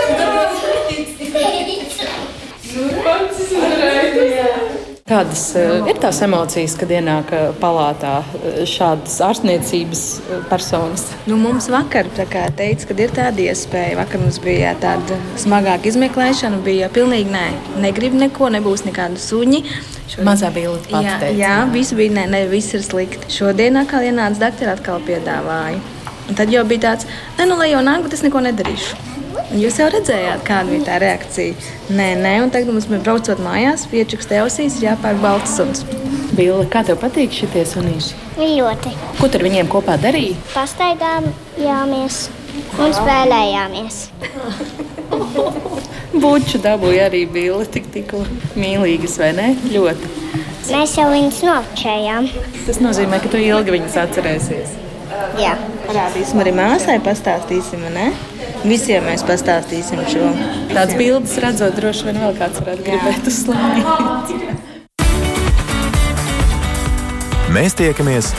[5.12, 10.03] Kādas uh, ir tās emocijas, kad ienāk uh, palātā uh, šādas ārstniecības
[10.47, 11.03] personas?
[11.28, 13.97] Nu, mums vakar teica, ka ir tāda iespēja.
[13.99, 16.62] Vakar mums bija tāda smagāka izmeklēšana.
[16.64, 17.43] Bija pilnīgi nē,
[17.84, 19.66] negribu neko, nebūs nekādu suņi.
[20.05, 20.30] Šodien...
[20.32, 21.03] Mazā bija līnija.
[21.03, 23.28] Jā, teica, jā, viss bija, ne, ne, viss ir slikti.
[23.36, 25.84] Šodien atkal ienāca doktora, atkal piedāvāja.
[26.32, 27.12] Un tad jau bija tāds,
[27.43, 29.11] nu, lai jau nāk, bet es neko nedarīšu.
[29.51, 31.55] Un jūs jau redzējāt, kāda bija tā reakcija.
[31.91, 35.83] Nē, nē, un tagad mums ir braucot mājās, piečukstē ausīs, ir jāpērk balts suns.
[36.37, 38.15] Bīla, kā tev patīk šie sunīši?
[38.39, 38.93] Ļoti.
[39.19, 40.39] Ko tur viņiem kopā darīja?
[40.53, 42.21] Pastaigājāmies
[42.79, 43.99] un spēlējāmies.
[46.23, 48.23] Buču dabūja arī bildi, tik tikko
[48.55, 49.51] mīlīgas, vai ne?
[49.67, 50.15] Ļoti.
[50.71, 52.31] Mēs jau viņus novčējām.
[52.69, 54.75] Tas nozīmē, ka tu ilgi viņus atcerēsies.
[55.41, 55.57] Jā.
[55.89, 58.13] Parādīsim arī māsai, pastāstīsim, ne?
[58.62, 60.28] Visiem mēs pastāstīsim šo.
[60.70, 63.88] Tādas bildes redzot, droši vien vēl kāds varētu gribēt uzslavēt.
[67.51, 68.30] Mēs tiekamies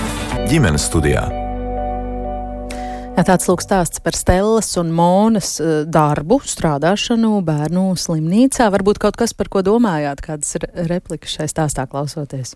[0.47, 1.25] ģimenes studijā.
[3.13, 8.71] Jā, tāds lūk stāsts par Stellas un Monas eh, darbu, strādāšanu bērnu slimnīcā.
[8.73, 12.55] Varbūt kaut kas, par ko domājāt, kādas ir replikas šai stāstā klausoties?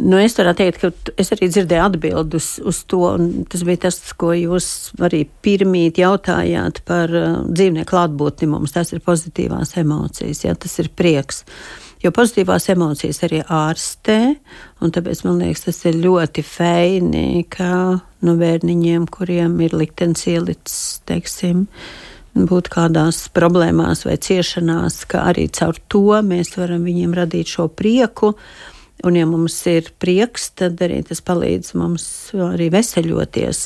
[0.00, 3.04] Nu, es varu teikt, ka es arī dzirdēju atbildus uz to.
[3.52, 4.68] Tas bija tas, ko jūs
[5.02, 8.72] arī pirmīt jautājāt par uh, dzīvnieku klātbūtni mums.
[8.76, 11.44] Tas ir pozitīvās emocijas, jā, tas ir prieks.
[12.00, 14.20] Jo pozitīvās emocijas arī ārstē,
[14.80, 20.78] un tāpēc man liekas, tas ir ļoti feini, ka nu, bērniņiem, kuriem ir liktenis ielicis,
[21.10, 21.66] teiksim,
[22.32, 28.32] būt kādās problēmās vai ciešanās, ka arī caur to mēs varam viņiem radīt šo prieku.
[29.06, 33.62] Un, ja mums ir prieks, tad arī tas palīdz mums arī veseļoties.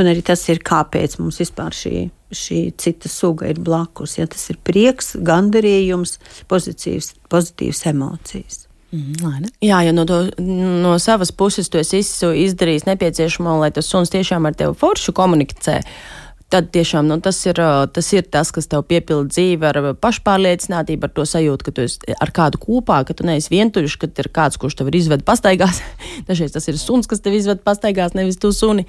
[0.00, 4.16] Un arī tas ir, kāpēc mums vispār šī, šī cita suga ir blakus.
[4.16, 6.16] Ja tas ir prieks, gandarījums,
[6.48, 8.64] pozitīvs, pozitīvs emocijas.
[8.90, 14.10] Mm, Jā, ja no, to, no savas puses tu esi izdarījis nepieciešamo, lai tas suns
[14.10, 15.76] tiešām ar tevi foršu komunicē.
[16.50, 17.60] Uh, tad tiešām nu, tas, ir,
[17.94, 22.16] tas ir tas, kas tev piepilda dzīvi ar pašpārliecinātību, ar to sajūtu, ka tu esi
[22.18, 25.82] ar kādu kopā, ka tu neesi vientuļš, ka ir kāds, kurš tev ir izvedis pastaigās.
[26.28, 28.86] Dažreiz tas ir suns, kas tev izved pastaigās, nevis tu suni.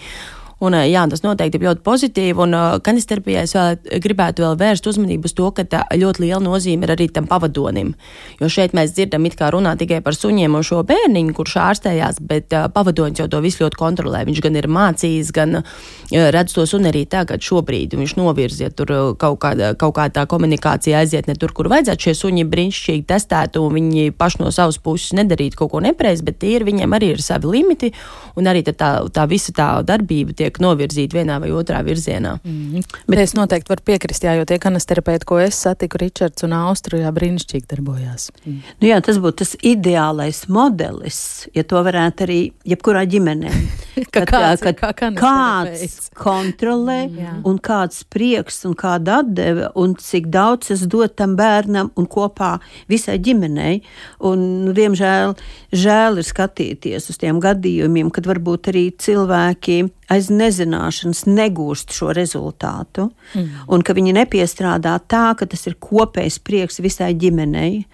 [0.62, 2.38] Un, jā, tas noteikti ir ļoti pozitīvi.
[2.45, 2.53] Un
[2.86, 5.66] kanisterapijā es vēl gribētu vēl vērst uzmanību uz to, ka
[5.97, 7.95] ļoti liela nozīme ir arī tam pavadonim.
[8.38, 12.20] Jo šeit mēs dzirdam, it kā runā tikai par suņiem un šo bērniņu, kurš ārstējās,
[12.30, 14.22] bet pavadonis jau to visu ļoti kontrolē.
[14.30, 15.64] Viņš gan ir mācījis, gan
[16.12, 17.97] redz to suni arī tagad, šobrīd.
[17.97, 22.05] Viņš novirz, ja tur kaut kāda, kaut kāda tā komunikācija aiziet ne tur, kur vajadzētu.
[22.05, 26.38] Šie suņi brīnišķīgi testētu un viņi paši no savas puses nedarītu kaut ko nepareizi, bet
[26.45, 27.91] tie ir, viņiem arī ir savi limiti
[28.38, 32.38] un arī tā, tā visa tā darbība tiek tiek novirzīti vienā vai otrā virzienā.
[32.43, 32.84] Mm.
[33.08, 37.12] Bet es noteikti varu piekrist, jā, jo tie kanasterapeiti, ko es satiku, Ričards un Austrijā,
[37.16, 38.30] brīnišķīgi darbojās.
[38.43, 38.60] Mm.
[38.82, 43.54] Nu jā, tas būtu tas ideālais modelis, ja to varētu arī jebkurā ģimenē.
[44.14, 47.36] ka kāds, kad, kā kāds kontrolē jā.
[47.47, 52.58] un kāds prieks un kāda atdeve un cik daudz es dotu tam bērnam un kopā
[52.91, 53.82] visai ģimenei.
[54.28, 55.36] Un, nu, diemžēl
[55.76, 59.82] žēl ir skatīties uz tiem gadījumiem, kad varbūt arī cilvēki
[60.12, 63.66] aiz nezināšanas negūst šo rezultātu, mm.
[63.72, 67.86] un ka viņi nepiestrādā tā, ka tas ir kopējs prieks visai ģimenei.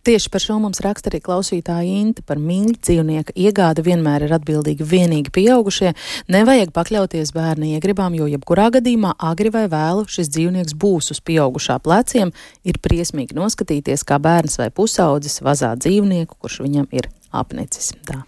[0.00, 4.86] Tieši par šo mums raksta arī klausītāja Inta par mīļu dzīvnieku iegādi vienmēr ir atbildīgi
[4.88, 5.92] vienīgi pieaugušie.
[6.32, 11.76] Nevajag pakļauties bērna iegribām, jo jebkurā gadījumā agri vai vēlu šis dzīvnieks būs uz pieaugušā
[11.84, 12.32] pleciem.
[12.64, 17.92] Ir briesmīgi noskatīties, kā bērns vai pusaudzis vazā dzīvnieku, kurš viņam ir apnicis.
[18.08, 18.22] Tā,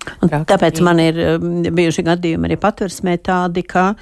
[0.48, 3.92] tāpēc man ir um, bijuši gadījumi arī patversmē tādi, ka,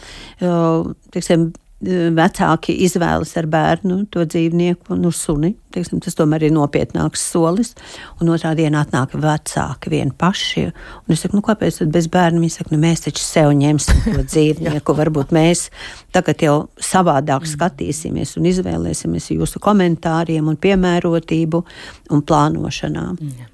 [0.45, 5.55] uh, teiksim, vecāki izvēlas ar bērnu to dzīvnieku, nu, suni.
[5.73, 7.73] Teiksim, tas tomēr ir nopietnāks solis.
[8.21, 10.67] Un otrā dienā atnāk vecāki vieni paši.
[10.69, 12.43] Un es saku, nu, kāpēc tad bez bērna?
[12.43, 14.97] Viņi saka, nu, mēs taču sev ņemsim to dzīvnieku.
[14.99, 15.71] Varbūt mēs
[16.13, 17.53] tagad jau savādāk mm.
[17.55, 21.65] skatīsimies un izvēlēsimies jūsu komentāriem un piemērotību
[22.13, 23.17] un plānošanām.
[23.17, 23.49] Mm.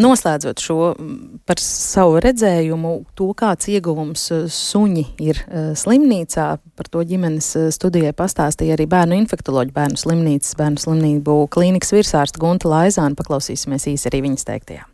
[0.00, 0.78] Noslēdzot šo
[1.48, 6.48] par savu redzējumu, to kāds ieguvums eh, suņi ir eh, slimnīcā,
[6.78, 12.42] par to ģimenes eh, studijai pastāstīja arī bērnu infektoloģi bērnu slimnīcas, bērnu slimnību klīnikas virsārsta
[12.42, 13.18] Gunta Laizāna.
[13.18, 14.86] Paklausīsimies īsi arī viņas teiktajā.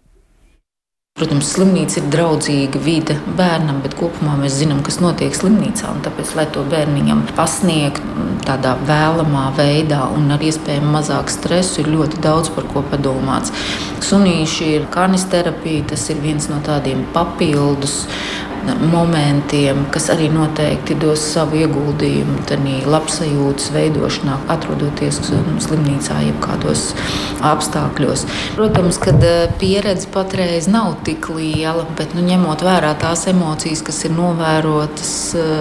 [1.14, 5.92] Protams, slimnīca ir draudzīga vide bērnam, bet kopumā mēs zinām, kas notiek slimnīcā.
[6.02, 11.92] Tāpēc, lai to bērniņam pasniegtu mm, tādā vēlamā veidā un ar iespējami mazāk stresu, ir
[11.92, 13.54] ļoti daudz par ko padomāts.
[14.02, 18.00] Sunīši ir karnisterapija, tas ir viens no tādiem papildus
[18.90, 22.42] momentiem, kas arī noteikti dos savu ieguldījumu
[22.90, 25.20] labsajūtas veidošanā, atrodoties
[25.64, 26.86] slimnīcā, jebkādos
[27.44, 28.26] apstākļos.
[28.58, 29.14] Protams, ka
[29.60, 35.12] pieredze patreiz nav tik liela, bet nu, ņemot vērā tās emocijas, kas ir novērotas,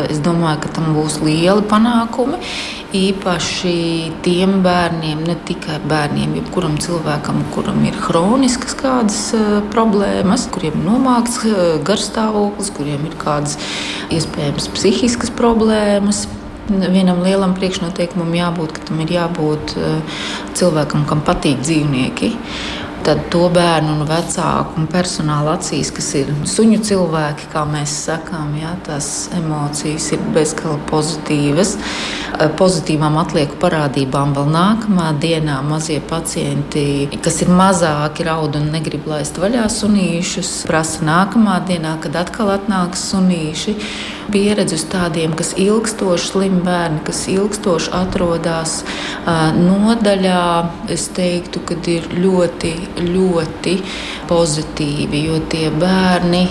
[0.10, 2.40] es domāju, ka tam būs lieli panākumi
[2.94, 3.76] īpaši
[4.26, 10.86] tiem bērniem, ne tikai bērniem, jebkuram cilvēkam, kuram ir hroniskas kādas uh, problēmas, kuriem ir
[10.86, 13.58] nomākts uh, garstāvoklis, kuriem ir kādas
[14.14, 16.28] iespējams psihiskas problēmas.
[16.70, 20.22] Vienam lielam priekšnoteikumam jābūt, ka tam ir jābūt uh,
[20.56, 22.36] cilvēkam, kam patīk dzīvnieki
[23.04, 28.54] tad to bērnu un vecāku un personāla acīs, kas ir suņu cilvēki, kā mēs sakām,
[28.60, 31.76] jā, tās emocijas ir bezgalīgi pozitīvas.
[32.58, 36.86] Pozitīvām atlieku parādībām vēl nākamā dienā mazie pacienti,
[37.24, 43.10] kas ir mazāki, raud un negrib laist vaļā sunīšus, prasa nākamā dienā, kad atkal atnāks
[43.12, 43.78] sunīši
[44.32, 48.80] pieredzi uz tādiem, kas ilgstoši slimi bērni, kas ilgstoši atrodas
[49.58, 50.46] nodaļā,
[50.94, 52.74] es teiktu, ka ir ļoti,
[53.10, 53.78] ļoti
[54.30, 56.44] pozitīvi, jo tie bērni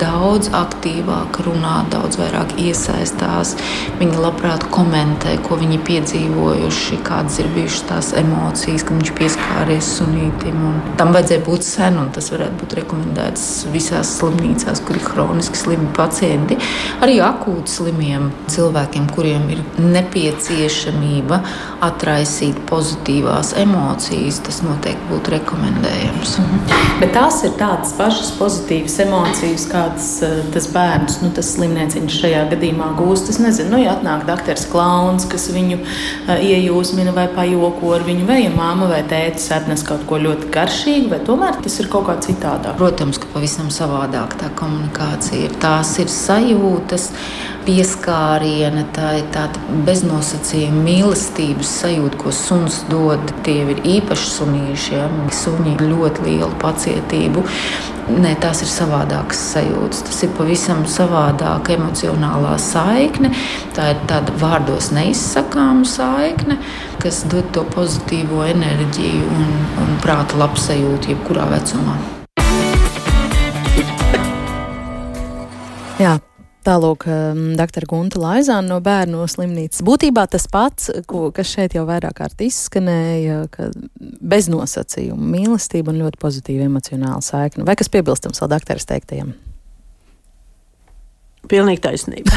[0.00, 3.54] daudz aktīvāk runā, daudz vairāk iesaistās.
[4.00, 10.60] Viņi labprāt komentē, ko viņi piedzīvojuši, kādas ir bijušas tās emocijas, kad viņš pieskāries sunītim.
[11.00, 15.90] Tam vajadzēja būt sen, un tas varētu būt rekomendēts visās slimnīcās, kur ir hroniski slimi
[15.96, 16.58] pacienti
[17.02, 21.40] arī akūti slimiem cilvēkiem, kuriem ir nepieciešamība
[21.82, 26.38] atraisīt pozitīvās emocijas, tas noteikti būtu rekomendējams.
[26.42, 26.62] Mhm.
[27.02, 32.44] Bet tās ir tādas pašas pozitīvas emocijas, kādas uh, tas bērns, nu, tas slimnieciņš šajā
[32.54, 33.32] gadījumā gūst.
[33.32, 38.26] Es nezinu, nu, ja atnāk doktors Klauns, kas viņu uh, iejūsmina vai pajoko ar viņu,
[38.28, 42.08] vai ja māma vai tētis atnes kaut ko ļoti garšīgu, vai tomēr tas ir kaut
[42.10, 42.76] kā citādāk.
[42.80, 45.58] Protams, ka pavisam savādāk tā komunikācija ir.
[45.62, 47.10] Tās ir sajūta sajūtas,
[47.66, 53.20] pieskāriena, tā ir tāda beznosacījuma mīlestības sajūta, ko suns dod.
[53.46, 56.91] Tie ir īpaši sunīši, ja suņi ļoti lielu pacietību.
[58.12, 60.02] Nē, tās ir savādākas sajūtas.
[60.08, 63.30] Tas ir pavisam savādāka emocionālā saikne.
[63.76, 66.58] Tā ir tāda vārdos neizsakāma saikne,
[67.02, 71.96] kas dod to pozitīvo enerģiju un, un prāta labsajūtu jebkurā vecumā.
[76.02, 76.16] Jā,
[76.62, 77.88] Tālāk, um, dr.
[77.90, 79.82] Gunta Laizāna no bērnu slimnīcas.
[79.82, 86.04] Būtībā tas pats, ko, kas šeit jau vairāk kārt izskanēja, ka bez nosacījuma mīlestība un
[86.04, 87.66] ļoti pozitīva emocionāla saikne.
[87.66, 89.34] Vai kas piebilstams vēl doktoras teiktajam?
[91.52, 92.32] Pilnīgi taisnība.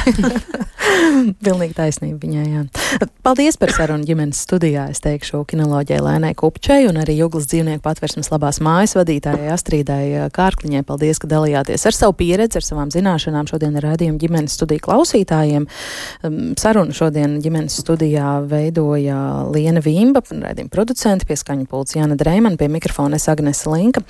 [1.46, 2.46] Pilnīgi taisnība viņai.
[2.52, 2.64] Jā.
[3.24, 4.90] Paldies par sarunu ģimenes studijā.
[4.92, 10.84] Es teikšu kinoloģijai Lēnai Kupčai un arī Juglas dzīvnieku patversmes labās mājas vadītājai Astrīdai Kārkliņai.
[10.88, 15.70] Paldies, ka dalījāties ar savu pieredzi, ar savām zināšanām šodien rādījumu ģimenes studiju klausītājiem.
[16.60, 19.22] Sarunu šodien ģimenes studijā veidoja
[19.54, 24.04] Liena Vīmba, rādījuma producenti, pieskaņu pults Jana Dreimana, pie mikrofona es Agnese Linka.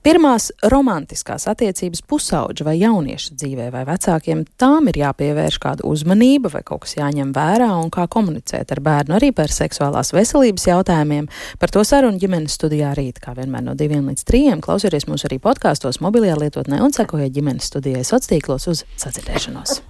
[0.00, 6.62] Pirmās romantiskās attiecības pusauģa vai jaunieša dzīvē vai vecākiem tām ir jāpievērš kāda uzmanība vai
[6.64, 11.28] kaut kas jāņem vērā un kā komunicēt ar bērnu arī par seksuālās veselības jautājumiem.
[11.60, 14.64] Par to sarunu ģimenes studijā rīt, kā vienmēr no diviem līdz trījiem.
[14.64, 19.82] Klausieties mūs arī podkāstos, mobilajā lietotnē un sekojiet ģimenes studijai sociālos tīklos uz sadzirdēšanos.